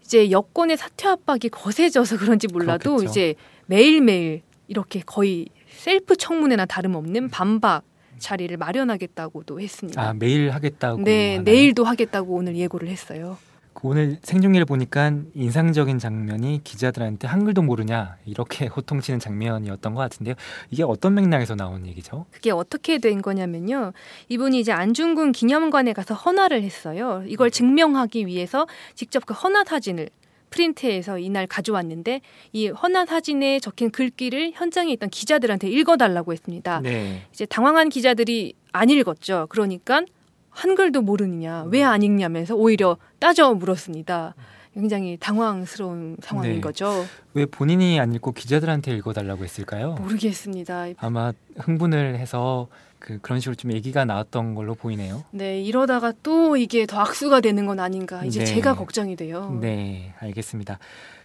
이제 0.04 0.30
여권의 0.32 0.78
사퇴 0.78 1.08
압박이 1.08 1.50
거세져서 1.52 2.18
그런지 2.18 2.48
몰라도 2.48 2.96
그렇겠죠. 2.98 3.10
이제 3.10 3.36
매일매일 3.68 4.42
이렇게 4.68 5.02
거의 5.06 5.48
셀프 5.70 6.16
청문회나 6.18 6.66
다름없는 6.66 7.30
반박 7.30 7.84
자리를 8.20 8.56
마련하겠다고도 8.58 9.60
했습니다. 9.60 10.02
아 10.02 10.14
매일 10.14 10.52
하겠다고. 10.52 11.02
네, 11.04 11.38
하나요? 11.38 11.44
내일도 11.44 11.86
하겠다고 11.86 12.36
오늘 12.36 12.56
예고를 12.56 12.88
했어요. 12.90 13.38
그 13.82 13.88
오늘 13.88 14.18
생중계를 14.22 14.66
보니까 14.66 15.12
인상적인 15.34 16.00
장면이 16.00 16.62
기자들한테 16.64 17.28
한글도 17.28 17.64
모르냐 17.64 18.18
이렇게 18.26 18.68
호통치는 18.68 19.20
장면이었던 19.20 19.94
것 19.94 20.02
같은데요. 20.02 20.36
이게 20.70 20.84
어떤 20.84 21.16
맥락에서 21.16 21.56
나온 21.56 21.86
얘기죠? 21.88 22.26
그게 22.32 22.52
어떻게 22.52 23.00
된 23.00 23.22
거냐면요. 23.22 23.94
이분이 24.30 24.60
이제 24.60 24.72
안중근 24.72 25.32
기념관에 25.32 25.94
가서 25.94 26.14
헌화를 26.14 26.62
했어요. 26.64 27.24
이걸 27.28 27.50
증명하기 27.52 28.28
위해서 28.28 28.68
직접 28.96 29.26
그 29.26 29.34
헌화 29.34 29.64
사진을 29.64 30.10
프린트해서 30.52 31.18
이날 31.18 31.48
가져왔는데 31.48 32.22
이 32.52 32.68
헌화 32.68 33.06
사진에 33.06 33.60
적힌 33.60 33.90
글귀를 33.90 34.52
현장에 34.54 34.92
있던 34.94 35.10
기자들한테 35.10 35.70
읽어달라고 35.70 36.34
했습니다. 36.34 36.82
네. 36.82 37.26
이제 37.34 37.46
당황한 37.46 37.90
기자들이 37.90 38.54
안 38.74 38.90
읽었죠. 38.90 39.48
그러니까 39.50 40.04
한글도 40.52 41.02
모르느냐, 41.02 41.64
왜 41.72 41.84
안 41.84 42.04
읽냐면서 42.04 42.56
오히려 42.56 42.98
따져 43.20 43.54
물었습니다. 43.54 44.36
굉장히 44.74 45.18
당황스러운 45.20 46.16
상황인 46.22 46.54
네. 46.54 46.62
거죠. 46.62 47.06
왜 47.34 47.46
본인이 47.46 48.00
안 48.00 48.14
읽고 48.14 48.32
기자들한테 48.32 48.96
읽어달라고 48.96 49.44
했을까요? 49.44 49.96
모르겠습니다. 49.96 50.86
아마 50.98 51.34
흥분을 51.58 52.18
해서 52.18 52.68
그 53.00 53.20
그런 53.22 53.40
식으로 53.42 53.56
좀 53.56 53.74
얘기가 53.74 54.06
나왔던 54.06 54.56
걸로 54.56 54.76
보이네요. 54.76 55.24
네, 55.32 55.60
이러다가 55.62 56.14
또 56.24 56.56
이게 56.56 56.86
더 56.86 57.00
악수가 57.02 57.42
되는 57.42 57.66
건 57.66 57.80
아닌가. 57.82 58.24
이제 58.24 58.40
네. 58.40 58.46
제가 58.46 58.76
걱정이 58.76 59.16
돼요. 59.18 59.58
네, 59.60 60.14
알겠습니다. 60.20 60.80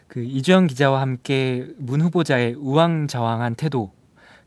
그 0.09 0.23
이주영 0.25 0.67
기자와 0.69 1.01
함께 1.01 1.69
문 1.77 2.01
후보자의 2.01 2.55
우왕좌왕한 2.55 3.55
태도, 3.57 3.93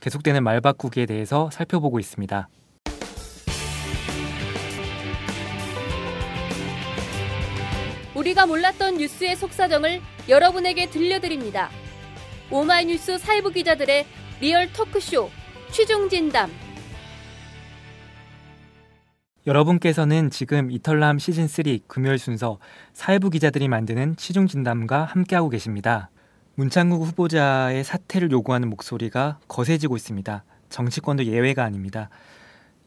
계속되는 0.02 0.44
말바꾸기에 0.44 1.06
대해서 1.06 1.50
살펴보고 1.52 2.00
있습니다. 2.00 2.50
우리가 8.20 8.46
몰랐던 8.46 8.98
뉴스의 8.98 9.38
속사정을 9.38 10.02
여러분에게 10.28 10.90
들려드립니다. 10.90 11.70
오마이뉴스 12.52 13.18
사회부 13.18 13.52
기자들의 13.52 14.06
리얼 14.42 14.74
토크쇼 14.74 15.30
취중진담 15.72 16.52
여러분께서는 19.48 20.30
지금 20.32 20.70
이털남 20.70 21.18
시즌 21.18 21.48
3 21.48 21.64
금요일 21.88 22.18
순서 22.18 22.60
사회부 22.92 23.30
기자들이 23.30 23.70
만드는 23.70 24.16
취중진담과 24.18 25.06
함께하고 25.06 25.48
계십니다. 25.48 26.10
문창국 26.56 27.02
후보자의 27.06 27.86
사퇴를 27.86 28.32
요구하는 28.32 28.70
목소리가 28.70 29.40
거세지고 29.48 29.96
있습니다. 29.96 30.44
정치권도 30.70 31.26
예외가 31.26 31.64
아닙니다. 31.64 32.10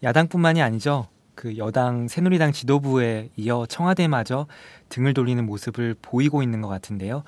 야당뿐만이 0.02 0.60
아니죠. 0.60 1.08
그 1.34 1.56
여당 1.56 2.08
새누리당 2.08 2.52
지도부에 2.52 3.30
이어 3.36 3.66
청와대마저 3.68 4.46
등을 4.88 5.14
돌리는 5.14 5.44
모습을 5.46 5.94
보이고 6.00 6.42
있는 6.42 6.60
것 6.60 6.68
같은데요. 6.68 7.24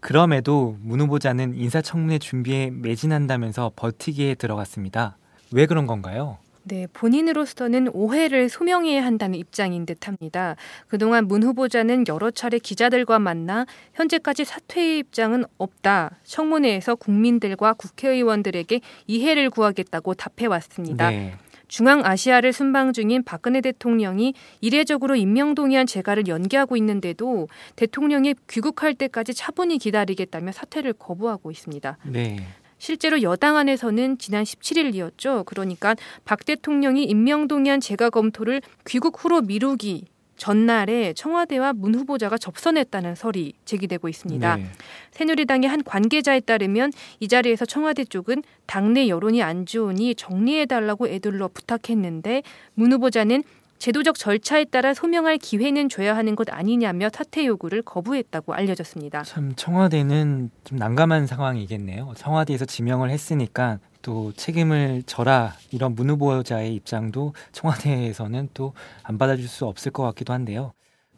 그럼에도 0.00 0.76
문 0.80 1.00
후보자는 1.00 1.54
인사청문회 1.56 2.18
준비에 2.18 2.70
매진한다면서 2.70 3.72
버티기에 3.74 4.36
들어갔습니다. 4.36 5.16
왜 5.52 5.66
그런 5.66 5.86
건가요? 5.86 6.38
네, 6.68 6.86
본인으로서는 6.92 7.88
오해를 7.94 8.50
소명해야 8.50 9.02
한다는 9.02 9.38
입장인 9.38 9.86
듯합니다. 9.86 10.54
그동안 10.86 11.26
문 11.26 11.42
후보자는 11.42 12.04
여러 12.08 12.30
차례 12.30 12.58
기자들과 12.58 13.18
만나 13.18 13.64
현재까지 13.94 14.44
사퇴의 14.44 14.98
입장은 14.98 15.44
없다. 15.56 16.18
청문회에서 16.24 16.94
국민들과 16.96 17.72
국회의원들에게 17.72 18.80
이해를 19.06 19.48
구하겠다고 19.48 20.14
답해왔습니다. 20.14 21.08
네. 21.08 21.36
중앙아시아를 21.68 22.52
순방 22.52 22.92
중인 22.92 23.22
박근혜 23.22 23.60
대통령이 23.60 24.34
이례적으로 24.60 25.16
임명동의안 25.16 25.86
재가를 25.86 26.26
연기하고 26.26 26.76
있는데도 26.76 27.48
대통령이 27.76 28.34
귀국할 28.48 28.94
때까지 28.94 29.34
차분히 29.34 29.78
기다리겠다며 29.78 30.52
사퇴를 30.52 30.94
거부하고 30.94 31.50
있습니다. 31.50 31.98
네. 32.04 32.38
실제로 32.78 33.22
여당 33.22 33.56
안에서는 33.56 34.18
지난 34.18 34.44
17일이었죠. 34.44 35.44
그러니까 35.44 35.96
박 36.24 36.44
대통령이 36.44 37.04
임명동의안 37.04 37.80
재가 37.80 38.10
검토를 38.10 38.62
귀국 38.86 39.22
후로 39.22 39.42
미루기 39.42 40.06
전날에 40.38 41.12
청와대와 41.12 41.74
문 41.74 41.94
후보자가 41.94 42.38
접선했다는 42.38 43.14
설이 43.14 43.52
제기되고 43.64 44.08
있습니다. 44.08 44.56
네. 44.56 44.64
새누리당의 45.10 45.68
한 45.68 45.82
관계자에 45.82 46.40
따르면 46.40 46.92
이 47.20 47.28
자리에서 47.28 47.66
청와대 47.66 48.04
쪽은 48.04 48.42
당내 48.66 49.08
여론이 49.08 49.42
안 49.42 49.66
좋으니 49.66 50.14
정리해달라고 50.14 51.08
애들러 51.08 51.48
부탁했는데 51.48 52.42
문 52.74 52.92
후보자는 52.92 53.42
제도적 53.78 54.16
절차에 54.16 54.64
따라 54.64 54.92
소명할 54.92 55.38
기회는 55.38 55.88
줘야 55.88 56.16
하는 56.16 56.34
것 56.34 56.50
아니냐며 56.50 57.10
사퇴 57.12 57.46
요구를 57.46 57.82
거부했다고 57.82 58.54
알려졌습니다. 58.54 59.22
참 59.22 59.52
청와대는 59.54 60.50
좀 60.64 60.78
난감한 60.78 61.26
상황이겠네요. 61.26 62.12
청와대에서 62.16 62.64
지명을 62.64 63.10
했으니까 63.10 63.78
또 64.08 64.32
책임을 64.32 65.02
져라 65.04 65.52
이런 65.70 65.94
문 65.94 66.08
후보자의 66.08 66.74
입장도 66.74 67.34
청와대에서는 67.52 68.48
또 68.54 68.72
안 69.02 69.18
받아줄 69.18 69.46
수 69.46 69.66
없을 69.66 69.92
것 69.92 70.02
같기도 70.04 70.32
한데요. 70.32 70.72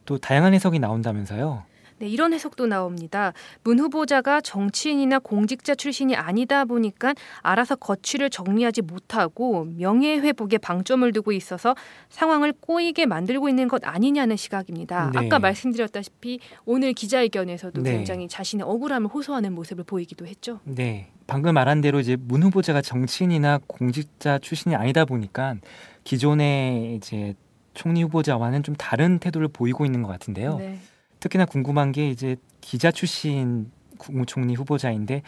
또 0.07 0.19
다양한 0.19 0.55
해석이 0.55 0.81
나온다면서요. 0.81 1.63
네, 2.01 2.09
이런 2.09 2.33
해석도 2.33 2.67
나옵니다. 2.67 3.35
문 3.63 3.79
후보자가 3.79 4.41
정치인이나 4.41 5.19
공직자 5.19 5.75
출신이 5.75 6.17
아니다 6.17 6.65
보니까 6.65 7.15
알아서 7.43 7.77
거취를 7.77 8.31
정리하지 8.31 8.81
못하고 8.83 9.67
명예회복에 9.77 10.59
방점을 10.59 11.13
두고 11.13 11.33
있어서 11.33 11.75
상황을 12.09 12.55
꼬이게 12.59 13.05
만들고 13.05 13.51
있는 13.51 13.69
것 13.69 13.85
아니냐는 13.85 14.37
시각입니다. 14.37 15.11
네. 15.13 15.19
아까 15.19 15.39
말씀드렸다시피 15.39 16.41
오늘 16.65 16.95
기자회견에서도 16.95 17.83
네. 17.83 17.93
굉장히 17.93 18.29
자신의 18.29 18.67
억울함을 18.67 19.11
호소하는 19.11 19.53
모습을 19.53 19.85
보이기도 19.85 20.27
했죠. 20.27 20.61
네. 20.65 21.11
방금 21.27 21.53
말한 21.53 21.83
대로 21.83 22.01
이제 22.01 22.17
문 22.19 22.43
후보자가 22.43 22.81
정치인이나 22.81 23.61
공직자 23.67 24.39
출신이 24.39 24.75
아니다 24.75 25.05
보니까 25.05 25.57
기존의 26.05 26.97
이제 26.97 27.35
총리 27.75 28.03
후보자와는 28.03 28.63
좀 28.63 28.75
다른 28.75 29.19
태도를 29.19 29.49
보이고 29.49 29.85
있는 29.85 30.03
것 30.03 30.09
같은데요. 30.09 30.57
네. 30.57 30.79
특히나 31.21 31.45
궁금한 31.45 31.93
게 31.93 32.11
이제 32.11 32.37
기자 32.61 32.91
출신 32.91 33.71
국무총리 33.99 34.55
후보자인데 34.55 35.23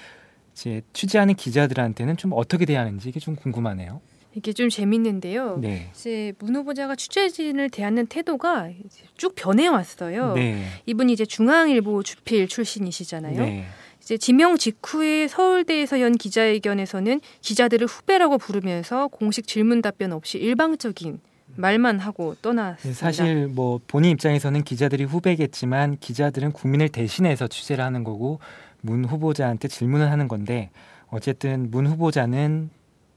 이제 0.53 0.83
취재하는 0.93 1.35
기자들한테는 1.35 2.17
좀 2.17 2.33
어떻게 2.35 2.65
대하는지 2.65 3.09
이게 3.09 3.21
좀 3.21 3.37
궁금하네요. 3.37 4.01
이게 4.35 4.53
좀 4.55 4.71
재밌는데요. 4.71 5.59
네. 5.59 5.91
이제 5.95 6.33
문 6.39 6.57
후보자가 6.57 6.97
취재진을 6.97 7.69
대하는 7.69 8.07
태도가 8.07 8.71
쭉 9.17 9.35
변해 9.35 9.67
왔어요. 9.67 10.33
네. 10.35 10.65
이분이 10.87 11.13
이제 11.13 11.27
중앙일보 11.27 12.03
주필 12.03 12.49
출신이시잖아요. 12.49 13.39
네. 13.39 13.67
이제 14.01 14.17
지명 14.17 14.57
직후에 14.57 15.29
서울대에서 15.29 16.01
연 16.01 16.13
기자회견에서는 16.13 17.21
기자들을 17.41 17.87
후배라고 17.87 18.39
부르면서 18.39 19.09
공식 19.09 19.47
질문 19.47 19.83
답변 19.83 20.13
없이 20.13 20.39
일방적인 20.39 21.21
말만 21.57 21.99
하고 21.99 22.35
떠났습니다. 22.43 22.99
사실 22.99 23.47
뭐 23.49 23.81
본인 23.87 24.13
입장에서는 24.13 24.63
기자들이 24.63 25.05
후배겠지만 25.05 25.99
기자들은 25.99 26.53
국민을 26.53 26.89
대신해서 26.89 27.49
취재를 27.49 27.85
하는 27.85 28.05
거고 28.05 28.41
문 28.81 29.05
후보자한테 29.05 29.69
질문을 29.69 30.11
하는 30.11 30.29
건데 30.29 30.71
어쨌든 31.09 31.71
문 31.71 31.87
후보자는 31.87 32.71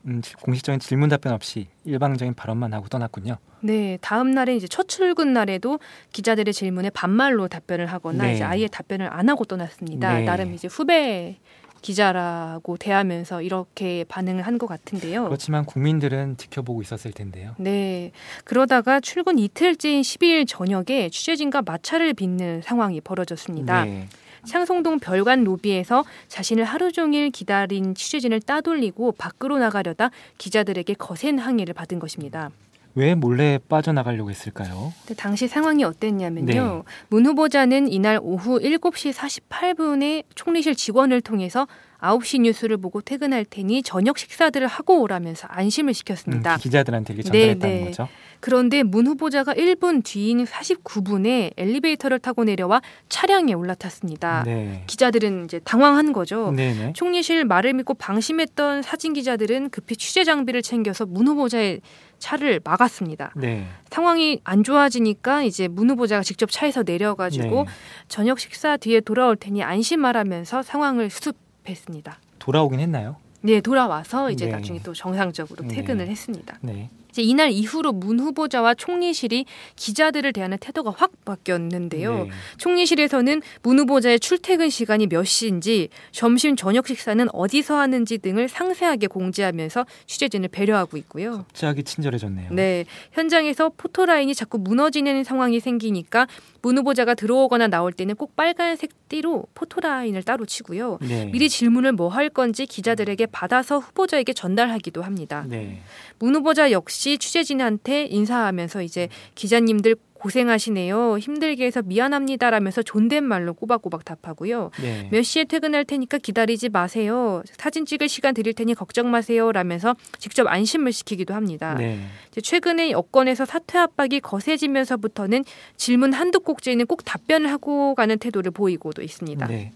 음, 0.07 0.21
공식적인 0.41 0.79
질문 0.79 1.09
답변 1.09 1.33
없이 1.33 1.67
일방적인 1.83 2.35
발언만 2.35 2.73
하고 2.73 2.87
떠났군요. 2.87 3.37
네, 3.61 3.97
다음 4.01 4.31
날에 4.31 4.55
이제 4.55 4.67
첫 4.67 4.87
출근 4.87 5.33
날에도 5.33 5.79
기자들의 6.13 6.53
질문에 6.53 6.91
반말로 6.91 7.47
답변을 7.47 7.87
하거나 7.87 8.25
네. 8.25 8.35
이제 8.35 8.43
아예 8.43 8.67
답변을 8.67 9.11
안 9.11 9.29
하고 9.29 9.45
떠났습니다. 9.45 10.19
네. 10.19 10.25
나름 10.25 10.53
이제 10.53 10.67
후배 10.67 11.37
기자라고 11.85 12.77
대하면서 12.77 13.43
이렇게 13.43 14.05
반응을 14.07 14.41
한 14.41 14.55
것 14.55 14.67
같은데요. 14.67 15.25
그렇지만 15.25 15.65
국민들은 15.65 16.37
지켜보고 16.37 16.81
있었을 16.81 17.11
텐데요. 17.11 17.55
네. 17.57 18.11
그러다가 18.45 19.01
출근 19.01 19.37
이틀째인 19.37 20.01
12일 20.01 20.45
저녁에 20.47 21.09
취재진과 21.09 21.63
마찰을 21.63 22.13
빚는 22.13 22.61
상황이 22.61 23.01
벌어졌습니다. 23.01 23.83
네. 23.83 24.07
창송동 24.45 24.99
별관 24.99 25.43
로비에서 25.43 26.05
자신을 26.29 26.63
하루 26.63 26.91
종일 26.91 27.31
기다린 27.31 27.95
취재진을 27.95 28.39
따돌리고 28.41 29.11
밖으로 29.13 29.57
나가려다 29.57 30.09
기자들에게 30.37 30.93
거센 30.93 31.37
항의를 31.39 31.73
받은 31.73 31.99
것입니다. 31.99 32.49
왜 32.95 33.13
몰래 33.13 33.59
빠져나가려고 33.69 34.29
했을까요? 34.29 34.93
당시 35.17 35.47
상황이 35.47 35.83
어땠냐면요. 35.83 36.45
네. 36.45 36.81
문 37.09 37.25
후보자는 37.25 37.91
이날 37.91 38.19
오후 38.21 38.59
7시 38.59 39.13
48분에 39.13 40.23
총리실 40.33 40.75
직원을 40.75 41.21
통해서 41.21 41.67
9시 42.05 42.41
뉴스를 42.41 42.77
보고 42.77 43.01
퇴근할 43.01 43.45
테니 43.45 43.83
저녁 43.83 44.17
식사들을 44.17 44.67
하고 44.67 45.01
오라면서 45.01 45.47
안심을 45.49 45.93
시켰습니다. 45.93 46.55
음, 46.55 46.57
기자들한테 46.59 47.13
이렇게 47.13 47.29
전달했다는 47.29 47.75
네, 47.75 47.79
네. 47.81 47.85
거죠. 47.85 48.07
그런데 48.39 48.83
문 48.83 49.07
후보자가 49.07 49.53
1분 49.53 50.03
뒤인 50.03 50.45
49분에 50.45 51.53
엘리베이터를 51.57 52.19
타고 52.19 52.43
내려와 52.43 52.81
차량에 53.09 53.53
올라탔습니다. 53.53 54.43
네. 54.45 54.83
기자들은 54.87 55.45
이제 55.45 55.59
당황한 55.59 56.13
거죠. 56.13 56.51
네네. 56.51 56.93
총리실 56.93 57.45
말을 57.45 57.73
믿고 57.73 57.95
방심했던 57.95 58.83
사진 58.83 59.13
기자들은 59.13 59.71
급히 59.71 59.95
취재 59.95 60.23
장비를 60.23 60.61
챙겨서 60.61 61.05
문 61.05 61.27
후보자의 61.27 61.81
차를 62.19 62.61
막았습니다. 62.63 63.31
네. 63.35 63.67
상황이 63.89 64.39
안 64.43 64.63
좋아지니까 64.63 65.43
이제 65.43 65.67
문 65.67 65.89
후보자가 65.89 66.23
직접 66.23 66.49
차에서 66.51 66.83
내려가지고 66.83 67.63
네. 67.63 67.65
저녁 68.07 68.39
식사 68.39 68.77
뒤에 68.77 68.99
돌아올 68.99 69.35
테니 69.35 69.63
안심하라면서 69.63 70.63
상황을 70.63 71.09
수습 71.09 71.44
했습니다. 71.67 72.17
돌아오긴 72.39 72.79
했나요? 72.79 73.17
네, 73.41 73.61
돌아와서 73.61 74.31
이제 74.31 74.45
네. 74.45 74.51
나중에 74.51 74.81
또 74.81 74.93
정상적으로 74.93 75.67
네. 75.67 75.75
퇴근을 75.75 76.07
했습니다. 76.07 76.57
네. 76.61 76.89
이제 77.15 77.21
이날 77.21 77.49
이후로 77.49 77.93
문 77.93 78.19
후보자와 78.19 78.73
총리실이 78.73 79.45
기자들을 79.77 80.33
대하는 80.33 80.57
태도가 80.57 80.93
확 80.97 81.11
바뀌었는데요. 81.23 82.25
네. 82.25 82.29
총리실에서는 82.57 83.41
문 83.63 83.79
후보자의 83.79 84.19
출퇴근 84.19 84.69
시간이 84.69 85.07
몇 85.07 85.23
시인지, 85.23 85.87
점심 86.11 86.57
저녁 86.57 86.87
식사는 86.87 87.25
어디서 87.31 87.77
하는지 87.79 88.17
등을 88.17 88.49
상세하게 88.49 89.07
공지하면서 89.07 89.85
취재진을 90.07 90.49
배려하고 90.49 90.97
있고요. 90.97 91.45
갑자기 91.47 91.83
친절해졌네요. 91.83 92.49
네, 92.51 92.83
현장에서 93.13 93.71
포토라인이 93.77 94.35
자꾸 94.35 94.57
무너지는 94.57 95.23
상황이 95.23 95.61
생기니까 95.61 96.27
문 96.61 96.77
후보자가 96.79 97.13
들어오거나 97.13 97.67
나올 97.67 97.93
때는 97.93 98.15
꼭 98.15 98.35
빨간색 98.35 98.89
띠로 99.07 99.45
포토라인을 99.53 100.23
따로 100.23 100.45
치고요. 100.45 100.97
네. 101.01 101.25
미리 101.31 101.47
질문을 101.47 101.93
뭐 101.93 102.09
할 102.15 102.29
건지 102.29 102.65
기자들에게 102.65 103.25
받아서 103.27 103.79
후보자에게 103.79 104.33
전달하기도 104.33 105.01
합니다. 105.01 105.45
네. 105.47 105.81
문 106.17 106.35
후보자 106.35 106.71
역시 106.71 107.04
취재진한테 107.17 108.05
인사하면서 108.05 108.81
이제 108.81 109.09
기자님들 109.35 109.95
고생하시네요. 110.25 111.19
힘들게 111.19 111.65
해서 111.65 111.81
미안합니다라면서 111.83 112.81
존댓말로 112.81 113.53
꼬박꼬박 113.53 114.05
답하고요. 114.05 114.71
네. 114.81 115.07
몇 115.11 115.21
시에 115.21 115.43
퇴근할 115.43 115.85
테니까 115.85 116.17
기다리지 116.17 116.69
마세요. 116.69 117.43
사진 117.57 117.85
찍을 117.85 118.09
시간 118.09 118.33
드릴 118.33 118.53
테니 118.53 118.73
걱정 118.73 119.11
마세요 119.11 119.51
라면서 119.51 119.95
직접 120.17 120.47
안심을 120.47 120.93
시키기도 120.93 121.35
합니다. 121.35 121.75
네. 121.75 121.99
최근에 122.41 122.91
여권에서 122.91 123.45
사퇴 123.45 123.77
압박이 123.77 124.21
거세지면서부터는 124.21 125.45
질문 125.77 126.13
한두 126.13 126.39
꼭지는 126.39 126.87
꼭 126.87 127.05
답변을 127.05 127.51
하고 127.51 127.93
가는 127.93 128.17
태도를 128.17 128.51
보이고도 128.51 129.03
있습니다. 129.03 129.45
네. 129.47 129.71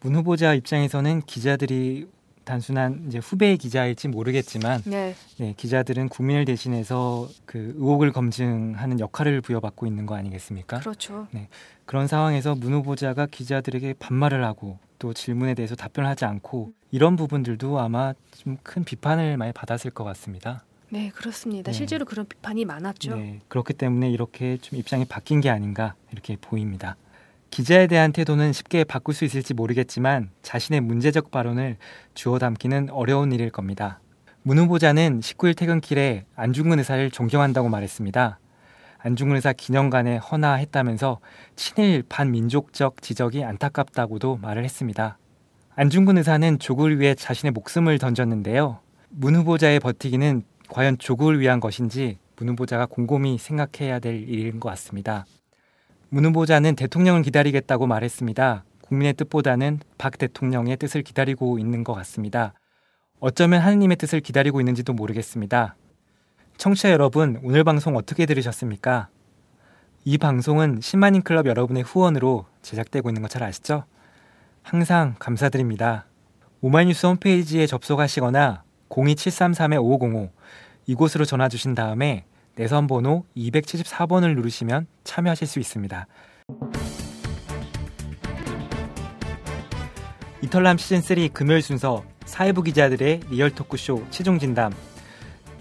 문 0.00 0.16
후보자 0.16 0.52
입장에서는 0.52 1.22
기자들이 1.22 2.06
단순한 2.44 3.04
이제 3.08 3.18
후배 3.18 3.56
기자일지 3.56 4.08
모르겠지만 4.08 4.82
네. 4.84 5.14
네, 5.38 5.54
기자들은 5.56 6.08
국민을 6.08 6.44
대신해서 6.44 7.28
그 7.46 7.74
의혹을 7.76 8.12
검증하는 8.12 9.00
역할을 9.00 9.40
부여받고 9.40 9.86
있는 9.86 10.06
거 10.06 10.14
아니겠습니까? 10.14 10.80
그렇죠. 10.80 11.26
네, 11.32 11.48
그런 11.86 12.06
상황에서 12.06 12.54
문 12.54 12.72
후보자가 12.74 13.26
기자들에게 13.26 13.94
반말을 13.98 14.44
하고 14.44 14.78
또 14.98 15.12
질문에 15.12 15.54
대해서 15.54 15.74
답변하지 15.74 16.24
않고 16.24 16.72
이런 16.90 17.16
부분들도 17.16 17.78
아마 17.80 18.14
좀 18.36 18.56
큰 18.62 18.84
비판을 18.84 19.36
많이 19.36 19.52
받았을 19.52 19.90
것 19.90 20.04
같습니다. 20.04 20.64
네, 20.90 21.10
그렇습니다. 21.10 21.72
네. 21.72 21.76
실제로 21.76 22.04
그런 22.04 22.26
비판이 22.26 22.64
많았죠. 22.64 23.16
네, 23.16 23.40
그렇기 23.48 23.72
때문에 23.74 24.10
이렇게 24.10 24.58
좀 24.58 24.78
입장이 24.78 25.04
바뀐 25.06 25.40
게 25.40 25.50
아닌가 25.50 25.94
이렇게 26.12 26.36
보입니다. 26.40 26.96
기자에 27.54 27.86
대한 27.86 28.12
태도는 28.12 28.52
쉽게 28.52 28.82
바꿀 28.82 29.14
수 29.14 29.24
있을지 29.24 29.54
모르겠지만 29.54 30.30
자신의 30.42 30.80
문제적 30.80 31.30
발언을 31.30 31.76
주워 32.12 32.40
담기는 32.40 32.90
어려운 32.90 33.30
일일 33.30 33.50
겁니다. 33.50 34.00
문 34.42 34.58
후보자는 34.58 35.20
19일 35.20 35.56
퇴근길에 35.56 36.24
안중근 36.34 36.80
의사를 36.80 37.08
존경한다고 37.12 37.68
말했습니다. 37.68 38.40
안중근 38.98 39.36
의사 39.36 39.52
기념관에 39.52 40.16
헌화했다면서 40.16 41.20
친일 41.54 42.02
반민족적 42.08 43.00
지적이 43.00 43.44
안타깝다고도 43.44 44.38
말을 44.42 44.64
했습니다. 44.64 45.16
안중근 45.76 46.18
의사는 46.18 46.58
조국을 46.58 46.98
위해 46.98 47.14
자신의 47.14 47.52
목숨을 47.52 48.00
던졌는데요. 48.00 48.80
문 49.10 49.36
후보자의 49.36 49.78
버티기는 49.78 50.42
과연 50.70 50.98
조국을 50.98 51.38
위한 51.38 51.60
것인지 51.60 52.18
문 52.34 52.48
후보자가 52.48 52.86
곰곰이 52.86 53.38
생각해야 53.38 54.00
될 54.00 54.28
일인 54.28 54.58
것 54.58 54.70
같습니다. 54.70 55.24
문 56.14 56.26
후보자는 56.26 56.76
대통령을 56.76 57.22
기다리겠다고 57.22 57.88
말했습니다. 57.88 58.62
국민의 58.82 59.14
뜻보다는 59.14 59.80
박 59.98 60.16
대통령의 60.16 60.76
뜻을 60.76 61.02
기다리고 61.02 61.58
있는 61.58 61.82
것 61.82 61.92
같습니다. 61.92 62.54
어쩌면 63.18 63.60
하느님의 63.62 63.96
뜻을 63.96 64.20
기다리고 64.20 64.60
있는지도 64.60 64.92
모르겠습니다. 64.92 65.74
청취자 66.56 66.92
여러분, 66.92 67.40
오늘 67.42 67.64
방송 67.64 67.96
어떻게 67.96 68.26
들으셨습니까? 68.26 69.08
이 70.04 70.16
방송은 70.16 70.78
10만인 70.78 71.24
클럽 71.24 71.46
여러분의 71.46 71.82
후원으로 71.82 72.46
제작되고 72.62 73.10
있는 73.10 73.20
거잘 73.20 73.42
아시죠? 73.42 73.82
항상 74.62 75.16
감사드립니다. 75.18 76.06
오마이뉴스 76.60 77.06
홈페이지에 77.06 77.66
접속하시거나 77.66 78.62
02733-5505 78.88 80.30
이곳으로 80.86 81.24
전화 81.24 81.48
주신 81.48 81.74
다음에 81.74 82.24
내선 82.56 82.86
번호 82.86 83.24
274번을 83.36 84.34
누르시면 84.36 84.86
참여하실 85.04 85.46
수 85.46 85.58
있습니다. 85.58 86.06
이털남 90.42 90.76
시즌3 90.76 91.32
금요일 91.32 91.62
순서 91.62 92.04
사회부 92.26 92.62
기자들의 92.62 93.20
리얼 93.30 93.50
토크쇼 93.50 94.06
취중진담 94.10 94.72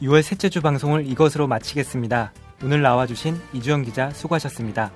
6월 0.02 0.22
셋째 0.22 0.50
주 0.50 0.62
방송을 0.62 1.08
이것으로 1.08 1.48
마치겠습니다. 1.48 2.34
오늘 2.64 2.82
나와주신 2.82 3.40
이주영 3.54 3.84
기자 3.84 4.10
수고하셨습니다. 4.12 4.92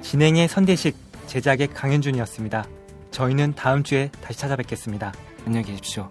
진행의 0.00 0.48
선대식, 0.48 0.96
제작의 1.26 1.68
강현준이었습니다. 1.68 2.64
저희는 3.10 3.54
다음 3.54 3.82
주에 3.82 4.10
다시 4.20 4.38
찾아뵙겠습니다. 4.38 5.12
안녕히 5.46 5.66
계십시오. 5.66 6.10